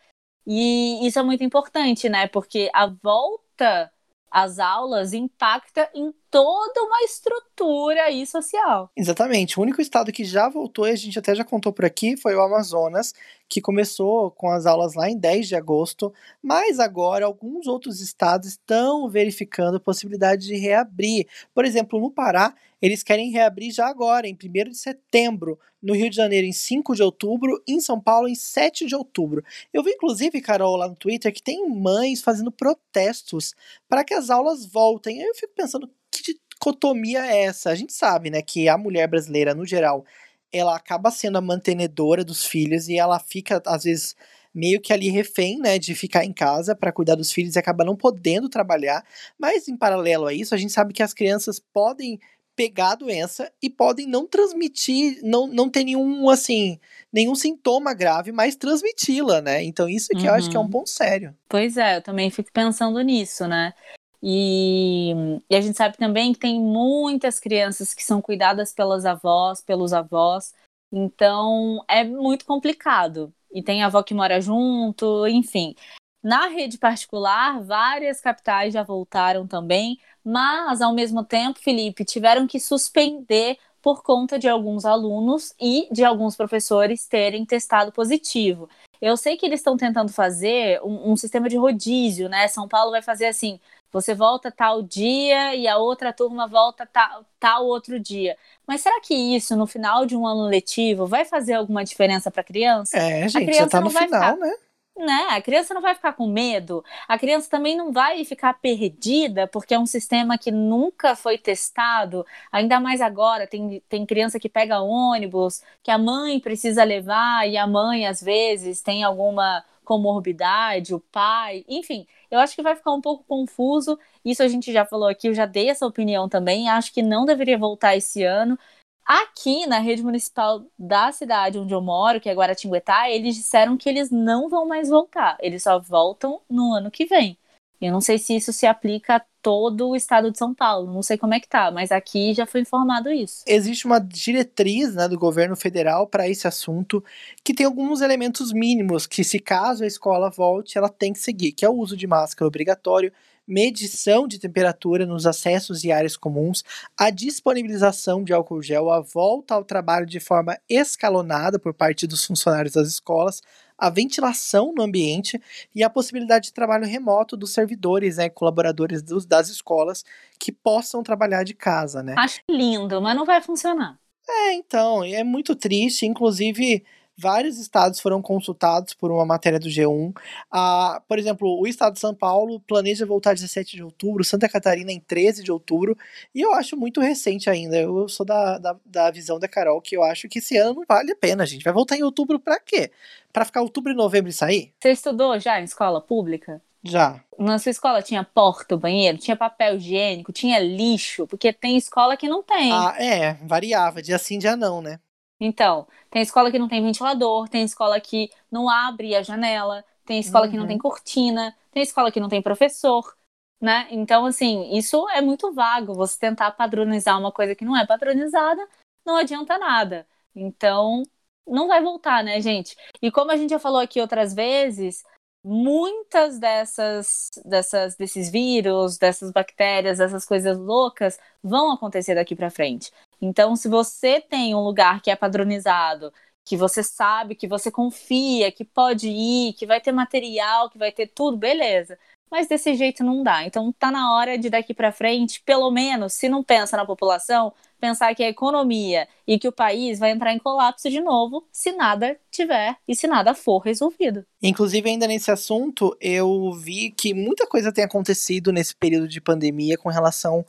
E 0.46 1.06
isso 1.06 1.20
é 1.20 1.24
muito 1.24 1.44
importante, 1.44 2.10
né? 2.10 2.28
Porque 2.28 2.70
a 2.74 2.88
volta 2.88 3.94
às 4.30 4.60
aulas 4.60 5.14
impacta 5.14 5.90
em 5.94 6.12
toda 6.32 6.82
uma 6.82 7.04
estrutura 7.04 8.04
aí 8.04 8.26
social. 8.26 8.90
Exatamente. 8.96 9.60
O 9.60 9.62
único 9.62 9.82
estado 9.82 10.12
que 10.12 10.24
já 10.24 10.48
voltou, 10.48 10.88
e 10.88 10.92
a 10.92 10.96
gente 10.96 11.20
até 11.20 11.36
já 11.36 11.44
contou 11.44 11.74
por 11.74 11.84
aqui, 11.84 12.16
foi 12.16 12.34
o 12.34 12.42
Amazonas, 12.42 13.14
que 13.50 13.60
começou 13.60 14.32
com 14.32 14.50
as 14.50 14.66
aulas 14.66 14.96
lá 14.96 15.10
em 15.10 15.18
10 15.18 15.50
de 15.50 15.56
agosto, 15.58 16.14
mas 16.42 16.80
agora 16.80 17.26
alguns 17.26 17.68
outros 17.68 18.00
estados 18.00 18.48
estão 18.48 19.10
verificando 19.10 19.76
a 19.76 19.80
possibilidade 19.80 20.48
de 20.48 20.56
reabrir. 20.56 21.28
Por 21.54 21.66
exemplo, 21.66 22.00
no 22.00 22.10
Pará, 22.10 22.56
eles 22.82 23.04
querem 23.04 23.30
reabrir 23.30 23.72
já 23.72 23.88
agora, 23.88 24.28
em 24.28 24.34
1 24.34 24.70
de 24.70 24.78
setembro, 24.78 25.60
no 25.84 25.94
Rio 25.94 26.10
de 26.10 26.16
Janeiro 26.16 26.48
em 26.48 26.54
5 26.54 26.96
de 26.96 27.04
outubro, 27.04 27.62
em 27.68 27.80
São 27.80 28.00
Paulo 28.00 28.28
em 28.28 28.36
7 28.36 28.86
de 28.86 28.96
outubro. 28.96 29.44
Eu 29.74 29.84
vi 29.84 29.92
inclusive, 29.92 30.42
Carol, 30.42 30.78
lá 30.78 30.88
no 30.88 30.96
Twitter, 30.96 31.34
que 31.34 31.44
tem 31.44 31.68
mães 31.70 32.22
fazendo 32.22 32.52
protestos 32.52 33.54
para 33.90 34.04
que 34.04 34.14
as 34.14 34.30
aulas 34.30 34.66
voltem. 34.66 35.22
Eu 35.22 35.36
fico 35.36 35.54
pensando, 35.56 35.90
que 36.12 36.34
dicotomia 36.34 37.26
é 37.26 37.44
essa? 37.44 37.70
A 37.70 37.76
gente 37.76 37.94
sabe, 37.94 38.30
né, 38.30 38.42
que 38.42 38.68
a 38.70 38.78
mulher 38.78 39.08
brasileira, 39.08 39.56
no 39.56 39.66
geral, 39.66 40.06
ela 40.52 40.76
acaba 40.76 41.10
sendo 41.12 41.38
a 41.38 41.42
mantenedora 41.42 42.24
dos 42.24 42.46
filhos 42.46 42.88
e 42.88 42.98
ela 42.98 43.20
fica, 43.20 43.62
às 43.66 43.84
vezes, 43.84 44.16
meio 44.54 44.82
que 44.82 44.92
ali 44.92 45.10
refém, 45.10 45.58
né, 45.60 45.80
de 45.80 45.96
ficar 45.96 46.26
em 46.26 46.34
casa 46.34 46.76
para 46.76 46.92
cuidar 46.92 47.16
dos 47.16 47.32
filhos 47.32 47.56
e 47.56 47.60
acaba 47.60 47.86
não 47.86 47.96
podendo 47.96 48.50
trabalhar. 48.50 49.04
Mas, 49.40 49.68
em 49.68 49.78
paralelo 49.78 50.28
a 50.28 50.34
isso, 50.34 50.54
a 50.54 50.58
gente 50.58 50.74
sabe 50.74 50.94
que 50.94 51.04
as 51.04 51.14
crianças 51.14 51.60
podem 51.60 52.20
pegar 52.56 52.92
a 52.92 52.96
doença 52.96 53.52
e 53.62 53.70
podem 53.70 54.06
não 54.06 54.28
transmitir, 54.28 55.20
não, 55.24 55.48
não 55.48 55.70
ter 55.70 55.84
nenhum, 55.84 56.30
assim, 56.30 56.80
nenhum 57.12 57.34
sintoma 57.34 57.94
grave, 57.94 58.32
mas 58.32 58.56
transmiti-la, 58.56 59.42
né? 59.42 59.64
Então 59.64 59.90
isso 59.90 60.10
que 60.10 60.18
uhum. 60.18 60.26
eu 60.26 60.34
acho 60.34 60.50
que 60.50 60.58
é 60.58 60.60
um 60.60 60.64
uhum. 60.64 60.70
ponto 60.70 60.90
sério. 60.90 61.36
Pois 61.48 61.78
é, 61.78 61.98
eu 61.98 62.02
também 62.02 62.30
fico 62.30 62.52
pensando 62.52 63.00
nisso, 63.02 63.48
né? 63.48 63.74
E, 64.24 65.14
e, 65.50 65.56
a 65.56 65.62
gente 65.62 65.76
sabe 65.76 65.98
também 65.98 66.32
que 66.34 66.40
tem 66.40 66.60
muitas 66.60 67.40
crianças 67.40 67.94
que 67.94 68.04
são 68.04 68.22
cuidadas 68.22 68.72
pelas 68.72 69.06
avós, 69.06 69.62
pelos 69.62 69.94
avós, 69.94 70.54
então 70.92 71.84
é 71.88 72.04
muito 72.04 72.46
complicado. 72.46 73.34
E 73.52 73.64
tem 73.64 73.84
avó 73.84 74.04
que 74.04 74.14
mora 74.14 74.40
junto, 74.40 75.28
enfim. 75.28 75.76
Na 76.24 76.48
rede 76.48 76.78
particular, 76.78 77.64
várias 77.64 78.22
capitais 78.22 78.74
já 78.74 78.84
voltaram 78.84 79.48
também, 79.48 79.98
mas 80.24 80.82
ao 80.82 80.94
mesmo 80.94 81.24
tempo, 81.24 81.60
Felipe, 81.60 82.06
tiveram 82.06 82.46
que 82.46 82.60
suspender 82.60 83.58
por 83.82 84.04
conta 84.04 84.38
de 84.38 84.48
alguns 84.48 84.86
alunos 84.86 85.54
e 85.60 85.88
de 85.92 86.04
alguns 86.04 86.36
professores 86.36 87.08
terem 87.08 87.44
testado 87.44 87.92
positivo. 87.92 88.70
Eu 89.02 89.18
sei 89.18 89.36
que 89.36 89.46
eles 89.46 89.60
estão 89.62 89.76
tentando 89.76 90.14
fazer 90.14 90.80
um, 90.84 91.12
um 91.12 91.18
sistema 91.18 91.50
de 91.50 91.58
rodízio, 91.58 92.30
né? 92.30 92.48
São 92.48 92.68
Paulo 92.68 92.92
vai 92.92 93.02
fazer 93.02 93.26
assim: 93.26 93.60
você 93.92 94.16
volta 94.16 94.52
tal 94.52 94.82
dia 94.82 95.56
e 95.56 95.68
a 95.68 95.78
outra 95.78 96.14
turma 96.14 96.48
volta 96.48 96.86
tal, 96.86 97.26
tal 97.40 97.66
outro 97.66 98.00
dia. 98.00 98.38
Mas 98.66 98.82
será 98.82 99.02
que 99.02 99.14
isso, 99.14 99.56
no 99.56 99.68
final 99.68 100.06
de 100.06 100.16
um 100.16 100.26
ano 100.26 100.44
letivo, 100.48 101.06
vai 101.06 101.26
fazer 101.26 101.54
alguma 101.54 101.84
diferença 101.84 102.32
para 102.32 102.42
a 102.42 102.46
criança? 102.46 102.98
É, 102.98 103.28
gente, 103.28 103.54
já 103.54 103.68
tá 103.68 103.82
no 103.82 103.90
final, 103.90 104.08
ficar... 104.08 104.38
né? 104.38 104.54
né? 104.98 105.28
A 105.32 105.42
criança 105.42 105.74
não 105.74 105.82
vai 105.82 105.96
ficar 105.96 106.14
com 106.14 106.28
medo, 106.28 106.84
a 107.08 107.18
criança 107.18 107.50
também 107.50 107.76
não 107.76 107.92
vai 107.92 108.24
ficar 108.24 108.54
perdida, 108.54 109.48
porque 109.48 109.74
é 109.74 109.80
um 109.80 109.86
sistema 109.86 110.38
que 110.38 110.52
nunca 110.52 111.16
foi 111.16 111.38
testado, 111.38 112.26
ainda 112.52 112.80
mais 112.80 113.02
agora. 113.02 113.48
Tem, 113.48 113.82
tem 113.90 114.06
criança 114.06 114.40
que 114.40 114.50
pega 114.50 114.82
ônibus, 114.82 115.62
que 115.84 115.92
a 115.92 115.98
mãe 115.98 116.40
precisa 116.40 116.84
levar, 116.84 117.48
e 117.50 117.58
a 117.58 117.68
mãe, 117.68 118.08
às 118.08 118.22
vezes, 118.22 118.82
tem 118.82 119.04
alguma 119.04 119.64
comorbidade, 119.84 120.94
o 120.94 121.00
pai, 121.00 121.66
enfim, 121.68 122.06
eu 122.30 122.40
acho 122.40 122.56
que 122.56 122.62
vai 122.62 122.76
ficar 122.76 122.92
um 122.92 123.02
pouco 123.02 123.24
confuso. 123.28 123.98
Isso 124.24 124.44
a 124.44 124.48
gente 124.48 124.72
já 124.72 124.86
falou 124.86 125.08
aqui, 125.08 125.28
eu 125.28 125.34
já 125.34 125.46
dei 125.46 125.70
essa 125.70 125.86
opinião 125.86 126.30
também. 126.30 126.70
Acho 126.70 126.94
que 126.94 127.02
não 127.02 127.26
deveria 127.26 127.58
voltar 127.58 127.96
esse 127.96 128.24
ano. 128.24 128.58
Aqui 129.06 129.66
na 129.66 129.80
rede 129.80 130.04
municipal 130.04 130.66
da 130.78 131.12
cidade 131.12 131.58
onde 131.60 131.74
eu 131.74 131.82
moro, 131.82 132.22
que 132.22 132.30
é 132.30 132.34
Guaratinguetá, 132.34 133.10
eles 133.10 133.36
disseram 133.36 133.76
que 133.78 133.90
eles 133.90 134.10
não 134.12 134.48
vão 134.50 134.68
mais 134.68 134.90
voltar. 134.90 135.38
Eles 135.42 135.64
só 135.64 135.80
voltam 135.80 136.42
no 136.50 136.74
ano 136.74 136.92
que 136.92 137.06
vem. 137.06 137.38
Eu 137.82 137.92
não 137.92 138.02
sei 138.02 138.18
se 138.20 138.36
isso 138.36 138.54
se 138.54 138.68
aplica 138.68 139.16
a 139.18 139.26
todo 139.42 139.90
o 139.90 139.96
estado 139.96 140.32
de 140.32 140.38
São 140.38 140.54
Paulo, 140.54 140.94
não 140.94 141.02
sei 141.02 141.18
como 141.18 141.34
é 141.34 141.40
que 141.40 141.48
tá, 141.48 141.72
mas 141.72 141.92
aqui 141.92 142.34
já 142.34 142.46
foi 142.46 142.62
informado 142.62 143.12
isso. 143.12 143.44
Existe 143.48 143.86
uma 143.86 144.00
diretriz 144.00 144.96
né, 144.96 145.08
do 145.08 145.18
governo 145.18 145.56
federal 145.56 146.08
para 146.08 146.30
esse 146.30 146.48
assunto 146.48 147.04
que 147.44 147.54
tem 147.54 147.66
alguns 147.66 148.02
elementos 148.02 148.54
mínimos 148.54 149.08
que, 149.08 149.24
se 149.24 149.40
caso 149.40 149.84
a 149.84 149.88
escola 149.88 150.30
volte, 150.30 150.78
ela 150.78 150.90
tem 150.90 151.14
que 151.14 151.20
seguir, 151.20 151.52
que 151.52 151.66
é 151.66 151.70
o 151.70 151.76
uso 151.76 151.98
de 151.98 152.06
máscara 152.06 152.48
obrigatório, 152.48 153.12
medição 153.48 154.28
de 154.28 154.40
temperatura 154.40 155.06
nos 155.06 155.26
acessos 155.26 155.84
e 155.84 155.92
áreas 155.92 156.16
comuns, 156.16 156.64
a 156.98 157.10
disponibilização 157.10 158.24
de 158.24 158.32
álcool 158.32 158.62
gel, 158.62 158.90
a 158.90 159.02
volta 159.02 159.56
ao 159.56 159.66
trabalho 159.66 160.06
de 160.06 160.20
forma 160.20 160.58
escalonada 160.70 161.60
por 161.60 161.74
parte 161.74 162.08
dos 162.08 162.24
funcionários 162.24 162.74
das 162.74 162.88
escolas, 162.88 163.42
a 163.82 163.90
ventilação 163.90 164.72
no 164.78 164.84
ambiente 164.84 165.42
e 165.74 165.84
a 165.84 165.90
possibilidade 165.90 166.46
de 166.46 166.54
trabalho 166.54 166.86
remoto 166.86 167.36
dos 167.36 167.52
servidores, 167.52 168.18
né, 168.18 168.30
colaboradores 168.30 169.02
dos, 169.02 169.26
das 169.26 169.50
escolas 169.50 170.06
que 170.38 170.52
possam 170.52 171.02
trabalhar 171.02 171.44
de 171.44 171.56
casa, 171.56 172.04
né? 172.04 172.14
Acho 172.16 172.42
lindo, 172.48 173.02
mas 173.02 173.16
não 173.16 173.26
vai 173.26 173.42
funcionar. 173.42 174.00
É, 174.30 174.54
então, 174.54 175.04
é 175.04 175.24
muito 175.24 175.56
triste, 175.56 176.06
inclusive 176.06 176.86
Vários 177.22 177.60
estados 177.60 178.00
foram 178.00 178.20
consultados 178.20 178.96
por 178.96 179.12
uma 179.12 179.24
matéria 179.24 179.60
do 179.60 179.70
G1. 179.70 180.12
Ah, 180.52 181.00
por 181.08 181.20
exemplo, 181.20 181.60
o 181.60 181.68
estado 181.68 181.94
de 181.94 182.00
São 182.00 182.16
Paulo 182.16 182.60
planeja 182.62 183.06
voltar 183.06 183.36
17 183.36 183.76
de 183.76 183.84
outubro, 183.84 184.24
Santa 184.24 184.50
Catarina 184.50 184.92
em 184.92 185.00
13 185.00 185.44
de 185.44 185.52
outubro, 185.52 185.96
e 186.34 186.42
eu 186.42 186.52
acho 186.56 186.76
muito 186.76 187.00
recente 187.00 187.48
ainda. 187.48 187.78
Eu 187.78 188.10
sou 188.10 188.26
da, 188.26 188.58
da, 188.58 188.76
da 188.84 189.12
visão 189.12 189.38
da 189.38 189.48
Carol 189.48 189.80
que 189.80 189.96
eu 189.96 190.02
acho 190.02 190.28
que 190.28 190.40
esse 190.40 190.58
ano 190.58 190.74
não 190.74 190.86
vale 190.88 191.12
a 191.12 191.16
pena, 191.16 191.46
gente. 191.46 191.64
Vai 191.64 191.72
voltar 191.72 191.96
em 191.96 192.02
outubro 192.02 192.40
pra 192.40 192.60
quê? 192.60 192.90
Pra 193.32 193.46
ficar 193.46 193.62
outubro 193.62 193.92
e 193.92 193.96
novembro 193.96 194.32
e 194.32 194.34
sair? 194.34 194.74
Você 194.80 194.90
estudou 194.90 195.40
já 195.40 195.62
em 195.62 195.64
escola 195.64 196.02
pública? 196.02 196.60
Já. 196.84 197.24
Na 197.38 197.60
sua 197.60 197.70
escola 197.70 198.02
tinha 198.02 198.24
porta, 198.24 198.76
banheiro, 198.76 199.20
tinha 199.20 199.38
papel 199.38 199.76
higiênico, 199.76 200.34
tinha 200.34 200.58
lixo, 200.58 201.28
porque 201.28 201.54
tem 201.54 201.78
escola 201.78 202.18
que 202.18 202.28
não 202.28 202.42
tem. 202.42 202.72
Ah, 202.72 202.96
é, 202.98 203.34
variava, 203.44 204.02
dia 204.02 204.18
sim, 204.18 204.40
dia 204.40 204.56
não, 204.56 204.82
né? 204.82 205.00
Então, 205.44 205.88
tem 206.12 206.22
escola 206.22 206.52
que 206.52 206.60
não 206.60 206.68
tem 206.68 206.84
ventilador, 206.84 207.50
tem 207.50 207.64
escola 207.64 208.00
que 208.00 208.30
não 208.52 208.70
abre 208.70 209.16
a 209.16 209.24
janela, 209.24 209.84
tem 210.06 210.20
escola 210.20 210.46
uhum. 210.46 210.52
que 210.52 210.58
não 210.58 210.68
tem 210.68 210.76
uhum. 210.76 210.82
cortina, 210.84 211.58
tem 211.72 211.82
escola 211.82 212.12
que 212.12 212.20
não 212.20 212.30
tem 212.30 212.44
professor, 212.44 213.18
né? 213.60 213.88
Então, 213.90 214.28
assim, 214.28 214.72
isso 214.78 215.10
é 215.10 215.20
muito 215.20 215.52
vago. 215.52 215.96
Você 215.96 216.20
tentar 216.20 216.52
padronizar 216.52 217.20
uma 217.20 217.32
coisa 217.32 217.56
que 217.56 217.66
não 217.66 217.76
é 217.76 217.88
padronizada, 217.88 218.68
não 219.04 219.18
adianta 219.18 219.58
nada. 219.58 220.08
Então, 220.36 221.02
não 221.48 221.68
vai 221.68 221.82
voltar, 221.82 222.24
né, 222.24 222.40
gente? 222.40 222.76
E 223.02 223.12
como 223.12 223.32
a 223.32 223.36
gente 223.38 223.50
já 223.50 223.60
falou 223.60 223.80
aqui 223.80 224.00
outras 224.00 224.36
vezes, 224.36 225.04
muitas 225.44 226.38
dessas, 226.40 227.32
dessas 227.44 227.96
desses 227.96 228.30
vírus, 228.30 229.00
dessas 229.00 229.32
bactérias, 229.32 229.98
dessas 229.98 230.24
coisas 230.24 230.56
loucas 230.58 231.20
vão 231.44 231.72
acontecer 231.72 232.14
daqui 232.14 232.36
para 232.36 232.52
frente. 232.52 232.92
Então, 233.22 233.56
se 233.56 233.70
você 233.70 234.20
tem 234.20 234.56
um 234.56 234.64
lugar 234.64 235.02
que 235.02 235.12
é 235.12 235.16
padronizado, 235.16 236.12
que 236.44 236.58
você 236.58 236.84
sabe, 236.84 237.36
que 237.36 237.48
você 237.48 237.72
confia, 237.72 238.52
que 238.52 238.66
pode 238.66 239.08
ir, 239.08 239.54
que 239.54 239.66
vai 239.66 239.80
ter 239.80 239.92
material, 239.92 240.70
que 240.70 240.78
vai 240.78 240.92
ter 240.92 241.08
tudo, 241.08 241.38
beleza. 241.38 241.98
Mas 242.32 242.48
desse 242.48 242.74
jeito 242.76 243.04
não 243.04 243.24
dá. 243.24 243.46
Então 243.46 243.72
tá 243.74 243.92
na 243.92 244.16
hora 244.16 244.38
de 244.38 244.50
daqui 244.50 244.74
para 244.74 244.92
frente, 244.92 245.42
pelo 245.46 245.70
menos, 245.70 246.14
se 246.14 246.30
não 246.30 246.42
pensa 246.42 246.78
na 246.78 246.86
população, 246.86 247.54
pensar 247.80 248.16
que 248.16 248.24
a 248.24 248.30
economia 248.30 249.08
e 249.28 249.38
que 249.38 249.48
o 249.48 249.52
país 249.52 250.00
vai 250.00 250.12
entrar 250.12 250.34
em 250.34 250.40
colapso 250.40 250.90
de 250.90 251.02
novo 251.02 251.46
se 251.52 251.74
nada 251.74 252.18
tiver 252.32 252.78
e 252.88 252.96
se 252.96 253.06
nada 253.06 253.34
for 253.34 253.60
resolvido. 253.60 254.26
Inclusive, 254.42 254.90
ainda 254.90 255.08
nesse 255.08 255.30
assunto, 255.30 255.96
eu 256.00 256.54
vi 256.54 256.92
que 256.92 257.14
muita 257.14 257.46
coisa 257.46 257.72
tem 257.72 257.84
acontecido 257.84 258.54
nesse 258.54 258.76
período 258.76 259.10
de 259.10 259.20
pandemia 259.20 259.78
com 259.78 259.90
relação 259.90 260.46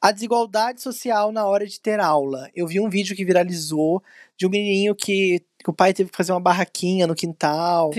a 0.00 0.12
desigualdade 0.12 0.80
social 0.80 1.32
na 1.32 1.46
hora 1.46 1.66
de 1.66 1.80
ter 1.80 2.00
aula. 2.00 2.50
Eu 2.54 2.66
vi 2.66 2.80
um 2.80 2.88
vídeo 2.88 3.16
que 3.16 3.24
viralizou 3.24 4.02
de 4.36 4.46
um 4.46 4.50
menininho 4.50 4.94
que, 4.94 5.42
que 5.66 5.70
o 5.70 5.74
pai 5.74 5.92
teve 5.92 6.10
que 6.10 6.16
fazer 6.16 6.30
uma 6.30 6.38
barraquinha 6.38 7.08
no 7.08 7.14
quintal 7.16 7.90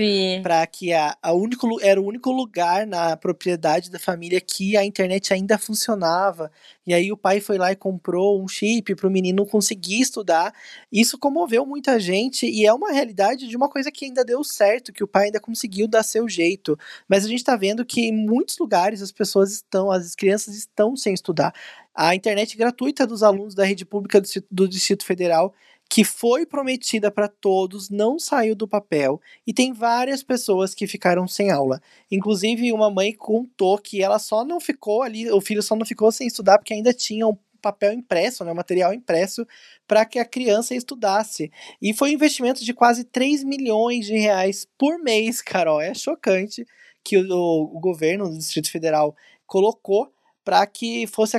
para 0.42 0.66
que 0.66 0.90
a, 0.94 1.14
a 1.22 1.34
único, 1.34 1.68
era 1.82 2.00
o 2.00 2.06
único 2.06 2.30
lugar 2.30 2.86
na 2.86 3.14
propriedade 3.14 3.90
da 3.90 3.98
família 3.98 4.40
que 4.40 4.74
a 4.74 4.82
internet 4.82 5.34
ainda 5.34 5.58
funcionava. 5.58 6.50
E 6.86 6.94
aí 6.94 7.12
o 7.12 7.16
pai 7.16 7.40
foi 7.40 7.58
lá 7.58 7.70
e 7.70 7.76
comprou 7.76 8.42
um 8.42 8.48
chip 8.48 8.94
para 8.94 9.06
o 9.06 9.10
menino 9.10 9.44
conseguir 9.44 10.00
estudar. 10.00 10.54
Isso 10.90 11.18
comoveu 11.18 11.66
muita 11.66 12.00
gente 12.00 12.46
e 12.46 12.64
é 12.64 12.72
uma 12.72 12.90
realidade 12.90 13.46
de 13.46 13.54
uma 13.54 13.68
coisa 13.68 13.92
que 13.92 14.06
ainda 14.06 14.24
deu 14.24 14.42
certo, 14.42 14.90
que 14.90 15.04
o 15.04 15.08
pai 15.08 15.26
ainda 15.26 15.38
conseguiu 15.38 15.86
dar 15.86 16.02
seu 16.02 16.26
jeito. 16.26 16.74
Mas 17.06 17.26
a 17.26 17.28
gente 17.28 17.40
está 17.40 17.54
vendo 17.54 17.84
que 17.84 18.00
em 18.00 18.12
muitos 18.12 18.56
lugares 18.56 19.02
as 19.02 19.12
pessoas 19.12 19.52
estão, 19.52 19.90
as 19.90 20.14
crianças 20.14 20.54
estão 20.54 20.96
sem 20.96 21.12
estudar. 21.12 21.52
A 21.94 22.14
internet 22.14 22.56
gratuita 22.56 23.06
dos 23.06 23.22
alunos 23.22 23.54
da 23.54 23.64
rede 23.66 23.84
pública 23.84 24.22
do 24.50 24.66
Distrito 24.66 25.04
Federal 25.04 25.52
que 25.88 26.04
foi 26.04 26.44
prometida 26.44 27.10
para 27.10 27.28
todos, 27.28 27.88
não 27.88 28.18
saiu 28.18 28.54
do 28.54 28.68
papel 28.68 29.20
e 29.46 29.54
tem 29.54 29.72
várias 29.72 30.22
pessoas 30.22 30.74
que 30.74 30.86
ficaram 30.86 31.26
sem 31.26 31.50
aula. 31.50 31.80
Inclusive, 32.10 32.72
uma 32.72 32.90
mãe 32.90 33.12
contou 33.12 33.78
que 33.78 34.02
ela 34.02 34.18
só 34.18 34.44
não 34.44 34.60
ficou 34.60 35.02
ali, 35.02 35.30
o 35.30 35.40
filho 35.40 35.62
só 35.62 35.74
não 35.74 35.86
ficou 35.86 36.12
sem 36.12 36.26
estudar 36.26 36.58
porque 36.58 36.74
ainda 36.74 36.92
tinha 36.92 37.26
um 37.26 37.36
papel 37.62 37.92
impresso, 37.92 38.44
né, 38.44 38.52
material 38.52 38.92
impresso, 38.92 39.46
para 39.86 40.04
que 40.04 40.18
a 40.18 40.24
criança 40.24 40.74
estudasse. 40.74 41.50
E 41.80 41.92
foi 41.94 42.10
um 42.10 42.14
investimento 42.14 42.64
de 42.64 42.72
quase 42.72 43.02
3 43.04 43.42
milhões 43.42 44.06
de 44.06 44.16
reais 44.16 44.66
por 44.76 44.98
mês, 45.02 45.42
Carol. 45.42 45.80
É 45.80 45.94
chocante 45.94 46.66
que 47.02 47.16
o, 47.16 47.22
o 47.32 47.80
governo 47.80 48.28
do 48.28 48.36
Distrito 48.36 48.70
Federal 48.70 49.16
colocou 49.46 50.12
para 50.48 50.66
que 50.66 51.06
fosse 51.06 51.38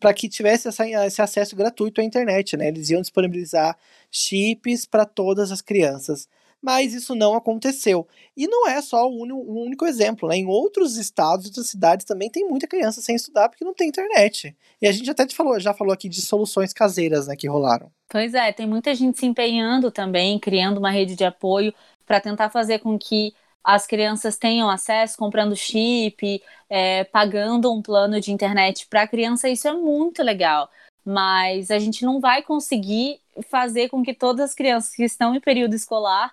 para 0.00 0.12
que 0.12 0.28
tivesse 0.28 0.66
essa, 0.66 0.84
esse 1.06 1.22
acesso 1.22 1.54
gratuito 1.54 2.00
à 2.00 2.04
internet, 2.04 2.56
né? 2.56 2.66
Eles 2.66 2.90
iam 2.90 3.00
disponibilizar 3.00 3.78
chips 4.10 4.84
para 4.84 5.06
todas 5.06 5.52
as 5.52 5.62
crianças. 5.62 6.28
Mas 6.60 6.92
isso 6.92 7.14
não 7.14 7.36
aconteceu. 7.36 8.08
E 8.36 8.48
não 8.48 8.68
é 8.68 8.82
só 8.82 9.08
o 9.08 9.22
único, 9.22 9.38
o 9.38 9.64
único 9.64 9.86
exemplo, 9.86 10.28
né? 10.28 10.38
Em 10.38 10.48
outros 10.48 10.96
estados, 10.96 11.46
outras 11.46 11.68
cidades 11.68 12.04
também 12.04 12.28
tem 12.28 12.44
muita 12.44 12.66
criança 12.66 13.00
sem 13.00 13.14
estudar 13.14 13.48
porque 13.48 13.64
não 13.64 13.72
tem 13.72 13.88
internet. 13.88 14.56
E 14.82 14.88
a 14.88 14.90
gente 14.90 15.08
até 15.08 15.28
falou, 15.28 15.60
já 15.60 15.72
falou 15.72 15.94
aqui 15.94 16.08
de 16.08 16.20
soluções 16.20 16.72
caseiras, 16.72 17.28
né, 17.28 17.36
que 17.36 17.48
rolaram. 17.48 17.88
Pois 18.08 18.34
é, 18.34 18.50
tem 18.52 18.66
muita 18.66 18.92
gente 18.96 19.20
se 19.20 19.26
empenhando 19.26 19.92
também, 19.92 20.40
criando 20.40 20.78
uma 20.78 20.90
rede 20.90 21.14
de 21.14 21.24
apoio 21.24 21.72
para 22.04 22.20
tentar 22.20 22.50
fazer 22.50 22.80
com 22.80 22.98
que 22.98 23.32
as 23.62 23.86
crianças 23.86 24.36
tenham 24.38 24.70
acesso, 24.70 25.18
comprando 25.18 25.56
chip, 25.56 26.42
é, 26.68 27.04
pagando 27.04 27.72
um 27.72 27.82
plano 27.82 28.20
de 28.20 28.32
internet 28.32 28.86
para 28.86 29.02
a 29.02 29.08
criança, 29.08 29.48
isso 29.48 29.68
é 29.68 29.72
muito 29.72 30.22
legal. 30.22 30.70
Mas 31.04 31.70
a 31.70 31.78
gente 31.78 32.04
não 32.04 32.20
vai 32.20 32.42
conseguir 32.42 33.20
fazer 33.48 33.88
com 33.88 34.02
que 34.02 34.14
todas 34.14 34.50
as 34.50 34.54
crianças 34.54 34.94
que 34.94 35.04
estão 35.04 35.34
em 35.34 35.40
período 35.40 35.74
escolar 35.74 36.32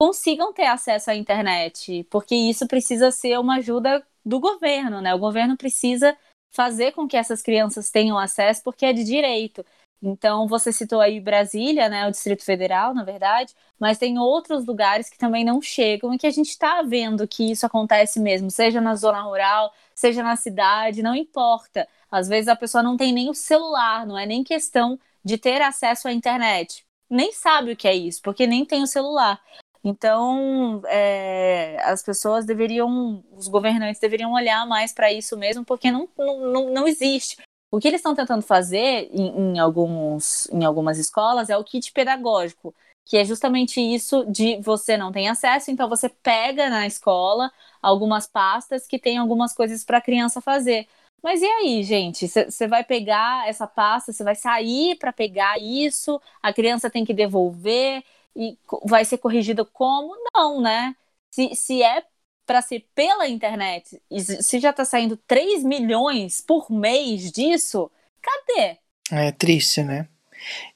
consigam 0.00 0.52
ter 0.52 0.66
acesso 0.66 1.10
à 1.10 1.14
internet, 1.14 2.06
porque 2.10 2.34
isso 2.34 2.66
precisa 2.68 3.10
ser 3.10 3.38
uma 3.38 3.56
ajuda 3.56 4.04
do 4.24 4.38
governo, 4.38 5.00
né? 5.00 5.14
O 5.14 5.18
governo 5.18 5.56
precisa 5.56 6.16
fazer 6.54 6.92
com 6.92 7.06
que 7.08 7.16
essas 7.16 7.42
crianças 7.42 7.90
tenham 7.90 8.18
acesso, 8.18 8.62
porque 8.62 8.86
é 8.86 8.92
de 8.92 9.04
direito. 9.04 9.64
Então, 10.02 10.46
você 10.46 10.72
citou 10.72 11.00
aí 11.00 11.18
Brasília, 11.20 11.88
né, 11.88 12.06
o 12.06 12.10
Distrito 12.10 12.44
Federal, 12.44 12.94
na 12.94 13.02
verdade, 13.02 13.54
mas 13.78 13.98
tem 13.98 14.18
outros 14.18 14.64
lugares 14.64 15.10
que 15.10 15.18
também 15.18 15.44
não 15.44 15.60
chegam 15.60 16.14
e 16.14 16.18
que 16.18 16.26
a 16.26 16.30
gente 16.30 16.50
está 16.50 16.82
vendo 16.82 17.26
que 17.26 17.50
isso 17.50 17.66
acontece 17.66 18.20
mesmo, 18.20 18.50
seja 18.50 18.80
na 18.80 18.94
zona 18.94 19.20
rural, 19.22 19.72
seja 19.94 20.22
na 20.22 20.36
cidade, 20.36 21.02
não 21.02 21.16
importa. 21.16 21.88
Às 22.10 22.28
vezes 22.28 22.48
a 22.48 22.56
pessoa 22.56 22.82
não 22.82 22.96
tem 22.96 23.12
nem 23.12 23.28
o 23.28 23.34
celular, 23.34 24.06
não 24.06 24.16
é 24.16 24.24
nem 24.24 24.44
questão 24.44 24.98
de 25.24 25.36
ter 25.36 25.60
acesso 25.60 26.06
à 26.08 26.12
internet. 26.12 26.86
Nem 27.10 27.32
sabe 27.32 27.72
o 27.72 27.76
que 27.76 27.88
é 27.88 27.94
isso, 27.94 28.22
porque 28.22 28.46
nem 28.46 28.64
tem 28.64 28.82
o 28.82 28.86
celular. 28.86 29.40
Então, 29.82 30.82
é, 30.86 31.80
as 31.84 32.02
pessoas 32.02 32.44
deveriam, 32.44 33.24
os 33.32 33.48
governantes 33.48 34.00
deveriam 34.00 34.32
olhar 34.32 34.66
mais 34.66 34.92
para 34.92 35.12
isso 35.12 35.36
mesmo, 35.36 35.64
porque 35.64 35.90
não, 35.90 36.08
não, 36.16 36.70
não 36.70 36.88
existe. 36.88 37.36
O 37.70 37.78
que 37.78 37.88
eles 37.88 38.00
estão 38.00 38.14
tentando 38.14 38.42
fazer 38.42 39.08
em, 39.12 39.54
em, 39.54 39.58
alguns, 39.58 40.46
em 40.50 40.64
algumas 40.64 40.98
escolas 40.98 41.50
é 41.50 41.56
o 41.56 41.64
kit 41.64 41.92
pedagógico, 41.92 42.74
que 43.04 43.16
é 43.18 43.24
justamente 43.24 43.80
isso 43.80 44.24
de 44.26 44.56
você 44.62 44.96
não 44.96 45.12
tem 45.12 45.28
acesso, 45.28 45.70
então 45.70 45.88
você 45.88 46.08
pega 46.08 46.70
na 46.70 46.86
escola 46.86 47.52
algumas 47.82 48.26
pastas 48.26 48.86
que 48.86 48.98
tem 48.98 49.18
algumas 49.18 49.52
coisas 49.54 49.84
para 49.84 49.98
a 49.98 50.00
criança 50.02 50.40
fazer. 50.40 50.88
Mas 51.22 51.42
e 51.42 51.46
aí, 51.46 51.82
gente? 51.82 52.26
Você 52.28 52.66
vai 52.66 52.84
pegar 52.84 53.48
essa 53.48 53.66
pasta, 53.66 54.12
você 54.12 54.22
vai 54.24 54.34
sair 54.34 54.96
para 54.96 55.12
pegar 55.12 55.58
isso, 55.60 56.20
a 56.42 56.52
criança 56.52 56.88
tem 56.90 57.04
que 57.04 57.12
devolver 57.14 58.02
e 58.36 58.56
vai 58.84 59.04
ser 59.04 59.18
corrigida 59.18 59.64
como? 59.64 60.14
Não, 60.34 60.60
né? 60.60 60.94
Se, 61.30 61.54
se 61.54 61.82
é 61.82 62.04
para 62.48 62.62
ser 62.62 62.86
pela 62.94 63.28
internet, 63.28 64.00
e 64.10 64.22
se 64.22 64.58
já 64.58 64.70
está 64.70 64.82
saindo 64.82 65.18
3 65.18 65.62
milhões 65.62 66.40
por 66.40 66.72
mês 66.72 67.30
disso, 67.30 67.90
cadê? 68.22 68.78
É 69.12 69.30
triste, 69.30 69.82
né? 69.82 70.08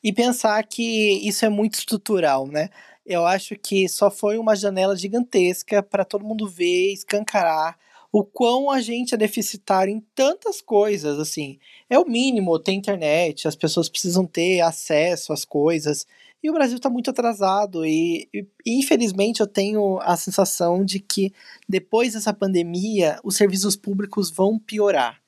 E 0.05 0.13
pensar 0.13 0.63
que 0.65 1.27
isso 1.27 1.47
é 1.47 1.49
muito 1.49 1.79
estrutural, 1.79 2.47
né? 2.47 2.69
Eu 3.07 3.25
acho 3.25 3.57
que 3.57 3.89
só 3.89 4.11
foi 4.11 4.37
uma 4.37 4.55
janela 4.55 4.95
gigantesca 4.95 5.83
para 5.83 6.05
todo 6.05 6.27
mundo 6.27 6.47
ver, 6.47 6.93
escancarar 6.93 7.79
o 8.13 8.23
quão 8.23 8.71
a 8.71 8.83
gente 8.83 9.15
é 9.15 9.17
deficitário 9.17 9.91
em 9.91 10.01
tantas 10.15 10.61
coisas, 10.61 11.19
assim. 11.19 11.59
É 11.89 11.99
o 11.99 12.05
mínimo 12.05 12.59
ter 12.59 12.73
internet, 12.73 13.49
as 13.49 13.57
pessoas 13.57 13.89
precisam 13.89 14.27
ter 14.27 14.61
acesso 14.61 15.33
às 15.33 15.47
coisas. 15.47 16.07
E 16.43 16.51
o 16.51 16.53
Brasil 16.53 16.77
está 16.77 16.91
muito 16.91 17.09
atrasado 17.09 17.87
e, 17.87 18.29
e, 18.35 18.79
infelizmente 18.79 19.41
eu 19.41 19.47
tenho 19.47 20.01
a 20.01 20.17
sensação 20.17 20.85
de 20.85 20.99
que 20.99 21.33
depois 21.69 22.15
dessa 22.15 22.35
pandemia 22.35 23.21
os 23.23 23.37
serviços 23.37 23.77
públicos 23.77 24.31
vão 24.31 24.59
piorar. 24.59 25.23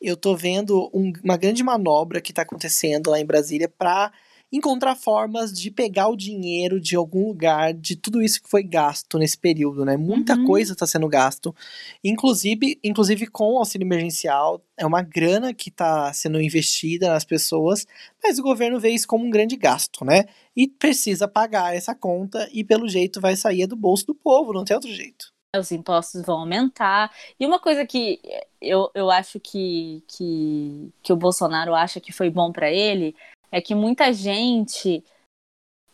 Eu 0.00 0.16
tô 0.16 0.36
vendo 0.36 0.88
um, 0.94 1.12
uma 1.24 1.36
grande 1.36 1.62
manobra 1.62 2.20
que 2.20 2.30
está 2.30 2.42
acontecendo 2.42 3.10
lá 3.10 3.18
em 3.18 3.26
Brasília 3.26 3.68
para 3.68 4.12
encontrar 4.52 4.96
formas 4.96 5.52
de 5.52 5.70
pegar 5.70 6.08
o 6.08 6.16
dinheiro 6.16 6.80
de 6.80 6.96
algum 6.96 7.28
lugar, 7.28 7.72
de 7.72 7.94
tudo 7.94 8.20
isso 8.20 8.42
que 8.42 8.50
foi 8.50 8.62
gasto 8.62 9.18
nesse 9.18 9.38
período, 9.38 9.84
né? 9.84 9.96
Muita 9.96 10.34
uhum. 10.34 10.44
coisa 10.44 10.72
está 10.72 10.86
sendo 10.86 11.08
gasto, 11.08 11.54
inclusive, 12.02 12.78
inclusive 12.82 13.26
com 13.26 13.54
o 13.54 13.58
auxílio 13.58 13.86
emergencial, 13.86 14.60
é 14.76 14.84
uma 14.84 15.02
grana 15.02 15.54
que 15.54 15.68
está 15.68 16.12
sendo 16.12 16.40
investida 16.40 17.10
nas 17.10 17.24
pessoas, 17.24 17.86
mas 18.22 18.38
o 18.38 18.42
governo 18.42 18.80
vê 18.80 18.90
isso 18.90 19.06
como 19.06 19.24
um 19.24 19.30
grande 19.30 19.56
gasto, 19.56 20.04
né? 20.04 20.24
E 20.56 20.66
precisa 20.66 21.28
pagar 21.28 21.74
essa 21.74 21.94
conta 21.94 22.48
e 22.52 22.64
pelo 22.64 22.88
jeito 22.88 23.20
vai 23.20 23.36
sair 23.36 23.66
do 23.66 23.76
bolso 23.76 24.06
do 24.06 24.14
povo, 24.14 24.52
não 24.52 24.64
tem 24.64 24.74
outro 24.74 24.92
jeito 24.92 25.32
os 25.58 25.72
impostos 25.72 26.24
vão 26.24 26.40
aumentar. 26.40 27.10
E 27.38 27.44
uma 27.44 27.58
coisa 27.58 27.84
que 27.84 28.20
eu, 28.60 28.88
eu 28.94 29.10
acho 29.10 29.40
que, 29.40 30.04
que, 30.06 30.92
que 31.02 31.12
o 31.12 31.16
Bolsonaro 31.16 31.74
acha 31.74 32.00
que 32.00 32.12
foi 32.12 32.30
bom 32.30 32.52
para 32.52 32.70
ele 32.70 33.16
é 33.50 33.60
que 33.60 33.74
muita 33.74 34.12
gente 34.12 35.04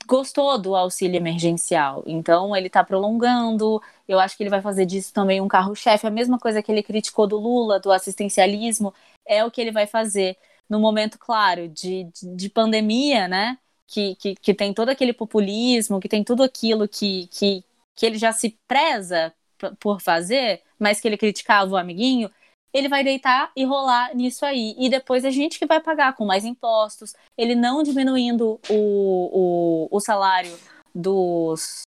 gostou 0.06 0.56
do 0.58 0.74
auxílio 0.76 1.16
emergencial. 1.16 2.02
Então 2.06 2.56
ele 2.56 2.68
está 2.68 2.84
prolongando. 2.84 3.82
Eu 4.06 4.18
acho 4.20 4.36
que 4.36 4.42
ele 4.42 4.50
vai 4.50 4.62
fazer 4.62 4.86
disso 4.86 5.12
também 5.12 5.40
um 5.40 5.48
carro-chefe. 5.48 6.06
A 6.06 6.10
mesma 6.10 6.38
coisa 6.38 6.62
que 6.62 6.70
ele 6.70 6.82
criticou 6.82 7.26
do 7.26 7.36
Lula, 7.38 7.80
do 7.80 7.92
assistencialismo, 7.92 8.94
é 9.26 9.44
o 9.44 9.50
que 9.50 9.60
ele 9.60 9.72
vai 9.72 9.86
fazer 9.86 10.36
no 10.68 10.80
momento, 10.80 11.18
claro, 11.18 11.68
de, 11.68 12.04
de, 12.04 12.36
de 12.36 12.48
pandemia, 12.48 13.28
né? 13.28 13.58
Que, 13.86 14.16
que, 14.16 14.34
que 14.34 14.54
tem 14.54 14.74
todo 14.74 14.88
aquele 14.88 15.12
populismo, 15.12 16.00
que 16.00 16.08
tem 16.08 16.24
tudo 16.24 16.42
aquilo 16.42 16.88
que, 16.88 17.28
que, 17.28 17.64
que 17.94 18.06
ele 18.06 18.18
já 18.18 18.32
se 18.32 18.58
preza 18.66 19.32
por 19.78 20.00
fazer, 20.00 20.62
mas 20.78 21.00
que 21.00 21.08
ele 21.08 21.16
criticava 21.16 21.72
o 21.72 21.76
amiguinho, 21.76 22.30
ele 22.76 22.88
vai 22.90 23.02
deitar 23.02 23.50
e 23.56 23.64
rolar 23.64 24.14
nisso 24.14 24.44
aí. 24.44 24.74
E 24.78 24.90
depois 24.90 25.24
a 25.24 25.30
gente 25.30 25.58
que 25.58 25.64
vai 25.64 25.80
pagar 25.80 26.14
com 26.14 26.26
mais 26.26 26.44
impostos, 26.44 27.14
ele 27.36 27.54
não 27.54 27.82
diminuindo 27.82 28.60
o, 28.68 29.88
o, 29.88 29.88
o 29.90 29.98
salário 29.98 30.54
dos, 30.94 31.82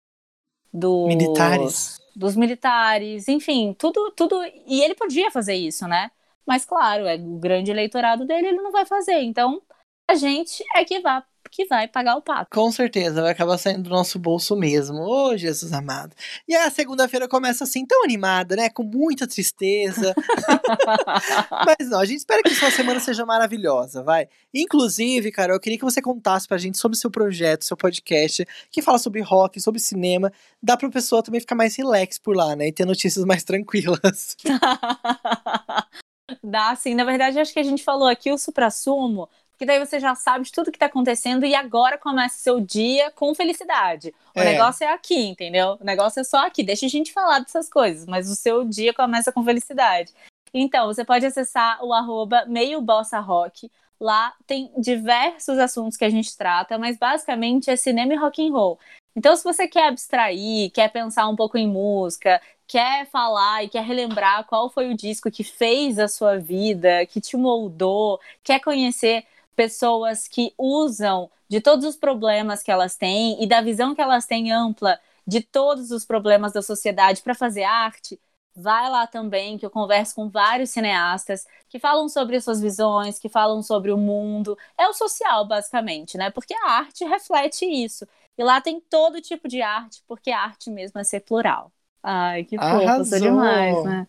dos 0.73 1.07
militares. 1.07 1.99
Dos 2.15 2.37
militares, 2.37 3.27
enfim, 3.27 3.75
tudo, 3.77 4.11
tudo. 4.15 4.41
E 4.65 4.81
ele 4.81 4.95
podia 4.95 5.29
fazer 5.29 5.55
isso, 5.55 5.85
né? 5.87 6.09
Mas 6.45 6.63
claro, 6.63 7.05
é 7.05 7.15
o 7.15 7.37
grande 7.37 7.69
eleitorado 7.69 8.25
dele, 8.25 8.47
ele 8.47 8.61
não 8.61 8.71
vai 8.71 8.85
fazer. 8.85 9.19
Então, 9.21 9.61
a 10.09 10.15
gente 10.15 10.63
é 10.73 10.85
que 10.85 11.01
vai 11.01 11.21
que 11.49 11.65
vai 11.65 11.87
pagar 11.87 12.15
o 12.15 12.21
pato. 12.21 12.49
Com 12.51 12.71
certeza, 12.71 13.21
vai 13.21 13.31
acabar 13.31 13.57
saindo 13.57 13.83
do 13.83 13.89
nosso 13.89 14.19
bolso 14.19 14.55
mesmo. 14.55 14.97
Ô, 14.97 15.29
oh, 15.29 15.37
Jesus 15.37 15.73
amado. 15.73 16.15
E 16.47 16.55
a 16.55 16.69
segunda-feira 16.69 17.27
começa 17.27 17.63
assim, 17.63 17.85
tão 17.85 18.03
animada, 18.03 18.55
né? 18.55 18.69
Com 18.69 18.83
muita 18.83 19.27
tristeza. 19.27 20.13
Mas 21.65 21.89
não, 21.89 21.99
a 21.99 22.05
gente 22.05 22.19
espera 22.19 22.43
que 22.43 22.55
sua 22.55 22.71
semana 22.71 22.99
seja 22.99 23.25
maravilhosa, 23.25 24.03
vai. 24.03 24.27
Inclusive, 24.53 25.31
cara, 25.31 25.53
eu 25.53 25.59
queria 25.59 25.77
que 25.77 25.85
você 25.85 26.01
contasse 26.01 26.47
pra 26.47 26.57
gente 26.57 26.77
sobre 26.77 26.97
o 26.97 26.99
seu 26.99 27.11
projeto, 27.11 27.65
seu 27.65 27.77
podcast, 27.77 28.45
que 28.71 28.81
fala 28.81 28.97
sobre 28.97 29.21
rock, 29.21 29.59
sobre 29.59 29.79
cinema. 29.79 30.31
Dá 30.61 30.77
pra 30.77 30.89
pessoa 30.89 31.23
também 31.23 31.41
ficar 31.41 31.55
mais 31.55 31.75
relax 31.75 32.17
por 32.17 32.35
lá, 32.35 32.55
né? 32.55 32.67
E 32.67 32.73
ter 32.73 32.85
notícias 32.85 33.25
mais 33.25 33.43
tranquilas. 33.43 34.35
Dá, 36.43 36.75
sim. 36.75 36.93
Na 36.93 37.05
verdade, 37.05 37.39
acho 37.39 37.53
que 37.53 37.59
a 37.59 37.63
gente 37.63 37.83
falou 37.83 38.07
aqui 38.07 38.31
o 38.31 38.37
supra-sumo 38.37 39.29
que 39.57 39.65
daí 39.65 39.79
você 39.79 39.99
já 39.99 40.13
sabe 40.13 40.45
de 40.45 40.51
tudo 40.51 40.71
que 40.71 40.77
tá 40.77 40.85
acontecendo 40.85 41.45
e 41.45 41.55
agora 41.55 41.97
começa 41.97 42.37
seu 42.37 42.59
dia 42.59 43.11
com 43.11 43.33
felicidade. 43.33 44.13
O 44.35 44.39
é. 44.39 44.45
negócio 44.45 44.83
é 44.83 44.93
aqui, 44.93 45.27
entendeu? 45.27 45.77
O 45.81 45.83
negócio 45.83 46.19
é 46.19 46.23
só 46.23 46.45
aqui. 46.45 46.63
Deixa 46.63 46.85
a 46.85 46.89
gente 46.89 47.11
falar 47.11 47.39
dessas 47.39 47.67
coisas, 47.67 48.05
mas 48.05 48.29
o 48.29 48.35
seu 48.35 48.63
dia 48.63 48.93
começa 48.93 49.31
com 49.31 49.43
felicidade. 49.43 50.13
Então, 50.53 50.85
você 50.85 51.03
pode 51.03 51.25
acessar 51.25 51.83
o 51.83 51.91
arroba 51.91 52.45
meio 52.45 52.79
bossa 52.81 53.19
rock. 53.19 53.69
Lá 53.99 54.33
tem 54.45 54.71
diversos 54.77 55.57
assuntos 55.57 55.97
que 55.97 56.05
a 56.05 56.09
gente 56.09 56.37
trata, 56.37 56.77
mas 56.77 56.97
basicamente 56.97 57.71
é 57.71 57.75
cinema 57.75 58.13
e 58.13 58.17
rock 58.17 58.47
and 58.47 58.51
roll. 58.51 58.79
Então, 59.15 59.35
se 59.35 59.43
você 59.43 59.67
quer 59.67 59.87
abstrair, 59.87 60.71
quer 60.71 60.91
pensar 60.91 61.27
um 61.27 61.35
pouco 61.35 61.57
em 61.57 61.67
música, 61.67 62.39
quer 62.67 63.07
falar 63.07 63.63
e 63.63 63.69
quer 63.69 63.83
relembrar 63.83 64.45
qual 64.45 64.69
foi 64.69 64.91
o 64.91 64.95
disco 64.95 65.31
que 65.31 65.43
fez 65.43 65.97
a 65.97 66.07
sua 66.07 66.37
vida, 66.37 67.03
que 67.07 67.19
te 67.19 67.35
moldou, 67.35 68.19
quer 68.43 68.59
conhecer 68.59 69.25
pessoas 69.57 70.27
que 70.27 70.53
usam 70.57 71.31
de 71.49 71.59
todos 71.59 71.85
os 71.85 71.97
problemas 71.97 72.63
que 72.63 72.71
elas 72.71 72.95
têm 72.95 73.43
e 73.43 73.47
da 73.47 73.59
visão 73.61 73.95
que 73.95 74.01
elas 74.01 74.27
têm 74.27 74.51
ampla 74.53 74.99
de 75.25 75.41
todos 75.41 75.91
os 75.91 76.05
problemas 76.05 76.53
da 76.53 76.61
sociedade 76.61 77.21
para 77.23 77.35
fazer 77.35 77.63
arte, 77.63 78.19
vai 78.55 78.89
lá 78.89 79.07
também, 79.07 79.57
que 79.57 79.65
eu 79.65 79.71
converso 79.71 80.15
com 80.15 80.29
vários 80.29 80.69
cineastas 80.69 81.45
que 81.69 81.79
falam 81.79 82.07
sobre 82.07 82.35
as 82.37 82.43
suas 82.43 82.61
visões, 82.61 83.19
que 83.19 83.29
falam 83.29 83.61
sobre 83.63 83.91
o 83.91 83.97
mundo. 83.97 84.57
É 84.77 84.87
o 84.87 84.93
social, 84.93 85.45
basicamente, 85.47 86.17
né? 86.17 86.29
Porque 86.31 86.53
a 86.53 86.71
arte 86.71 87.03
reflete 87.05 87.65
isso. 87.65 88.07
E 88.37 88.43
lá 88.43 88.61
tem 88.61 88.79
todo 88.79 89.21
tipo 89.21 89.47
de 89.47 89.61
arte, 89.61 90.03
porque 90.07 90.31
a 90.31 90.39
arte 90.41 90.69
mesmo 90.69 90.99
é 90.99 91.03
ser 91.03 91.21
plural. 91.21 91.71
Ai, 92.03 92.43
que 92.45 92.59
fofo, 92.59 93.03
demais, 93.03 93.83
né? 93.83 94.07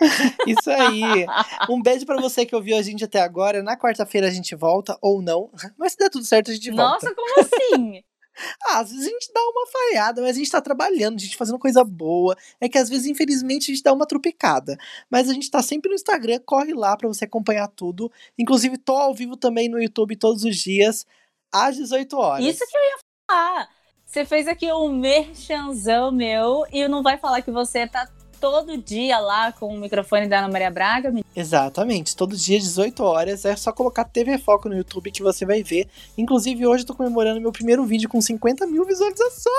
Isso 0.46 0.70
aí. 0.70 1.26
Um 1.68 1.80
beijo 1.80 2.04
para 2.04 2.20
você 2.20 2.44
que 2.44 2.54
ouviu 2.54 2.76
a 2.76 2.82
gente 2.82 3.04
até 3.04 3.20
agora. 3.20 3.62
Na 3.62 3.76
quarta-feira 3.76 4.26
a 4.26 4.30
gente 4.30 4.54
volta, 4.54 4.96
ou 5.00 5.22
não. 5.22 5.50
Mas 5.78 5.92
se 5.92 5.98
der 5.98 6.10
tudo 6.10 6.24
certo, 6.24 6.50
a 6.50 6.54
gente 6.54 6.70
volta. 6.70 7.06
Nossa, 7.06 7.14
como 7.14 7.40
assim? 7.40 8.02
ah, 8.66 8.80
às 8.80 8.90
vezes 8.90 9.06
a 9.06 9.10
gente 9.10 9.32
dá 9.32 9.40
uma 9.40 9.66
falhada, 9.66 10.22
mas 10.22 10.36
a 10.36 10.38
gente 10.38 10.50
tá 10.50 10.60
trabalhando, 10.60 11.16
a 11.16 11.22
gente 11.22 11.36
fazendo 11.36 11.58
coisa 11.58 11.82
boa. 11.82 12.36
É 12.60 12.68
que 12.68 12.78
às 12.78 12.88
vezes, 12.88 13.06
infelizmente, 13.06 13.70
a 13.70 13.74
gente 13.74 13.82
dá 13.82 13.92
uma 13.92 14.06
tropicada. 14.06 14.76
Mas 15.10 15.28
a 15.28 15.32
gente 15.32 15.50
tá 15.50 15.62
sempre 15.62 15.88
no 15.88 15.94
Instagram, 15.94 16.40
corre 16.44 16.74
lá 16.74 16.96
para 16.96 17.08
você 17.08 17.24
acompanhar 17.24 17.68
tudo. 17.68 18.10
Inclusive, 18.38 18.76
tô 18.78 18.96
ao 18.96 19.14
vivo 19.14 19.36
também 19.36 19.68
no 19.68 19.80
YouTube 19.80 20.16
todos 20.16 20.44
os 20.44 20.56
dias, 20.56 21.06
às 21.52 21.76
18 21.76 22.16
horas. 22.16 22.44
Isso 22.44 22.66
que 22.66 22.76
eu 22.76 22.82
ia 22.82 22.98
falar. 23.30 23.68
Você 24.04 24.24
fez 24.24 24.46
aqui 24.46 24.72
um 24.72 24.92
merchanzão 24.92 26.12
meu 26.12 26.64
e 26.70 26.86
não 26.86 27.02
vai 27.02 27.18
falar 27.18 27.42
que 27.42 27.50
você 27.50 27.86
tá 27.86 28.06
todo 28.40 28.76
dia 28.76 29.18
lá 29.18 29.52
com 29.52 29.66
o 29.66 29.78
microfone 29.78 30.28
da 30.28 30.38
Ana 30.38 30.48
Maria 30.48 30.70
Braga? 30.70 31.12
Exatamente, 31.34 32.16
todo 32.16 32.36
dia, 32.36 32.58
18 32.58 33.02
horas. 33.02 33.44
É 33.44 33.54
só 33.56 33.72
colocar 33.72 34.04
TV 34.04 34.38
Foco 34.38 34.68
no 34.68 34.76
YouTube 34.76 35.10
que 35.10 35.22
você 35.22 35.44
vai 35.44 35.62
ver. 35.62 35.88
Inclusive, 36.16 36.66
hoje 36.66 36.82
eu 36.82 36.88
tô 36.88 36.94
comemorando 36.94 37.40
meu 37.40 37.52
primeiro 37.52 37.84
vídeo 37.84 38.08
com 38.08 38.20
50 38.20 38.66
mil 38.66 38.84
visualizações. 38.84 39.54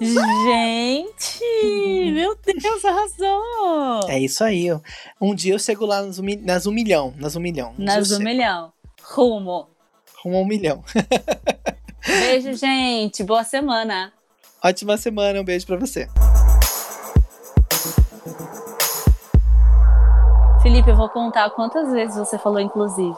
Gente! 0.00 2.10
meu 2.12 2.36
Deus, 2.36 2.84
arrasou! 2.84 4.08
É 4.08 4.18
isso 4.18 4.42
aí. 4.44 4.68
Um 5.20 5.34
dia 5.34 5.54
eu 5.54 5.58
chego 5.58 5.84
lá 5.84 6.02
nas, 6.02 6.18
um, 6.18 6.24
nas 6.42 6.66
um 6.66 6.72
milhão. 6.72 7.14
Nas 7.16 7.36
um 7.36 7.40
milhão. 7.40 7.74
Um 7.78 7.84
nas 7.84 8.10
um 8.10 8.20
milhão. 8.20 8.72
Rumo. 9.02 9.68
Rumo 10.22 10.38
a 10.38 10.40
um 10.40 10.46
milhão. 10.46 10.84
Beijo, 12.06 12.54
gente. 12.54 13.22
Boa 13.22 13.44
semana. 13.44 14.12
Ótima 14.62 14.96
semana. 14.96 15.40
Um 15.40 15.44
beijo 15.44 15.66
para 15.66 15.76
você. 15.76 16.08
Felipe, 20.68 20.90
eu 20.90 20.96
vou 20.96 21.08
contar 21.08 21.48
quantas 21.48 21.90
vezes 21.90 22.18
você 22.18 22.36
falou 22.36 22.60
inclusive. 22.60 23.16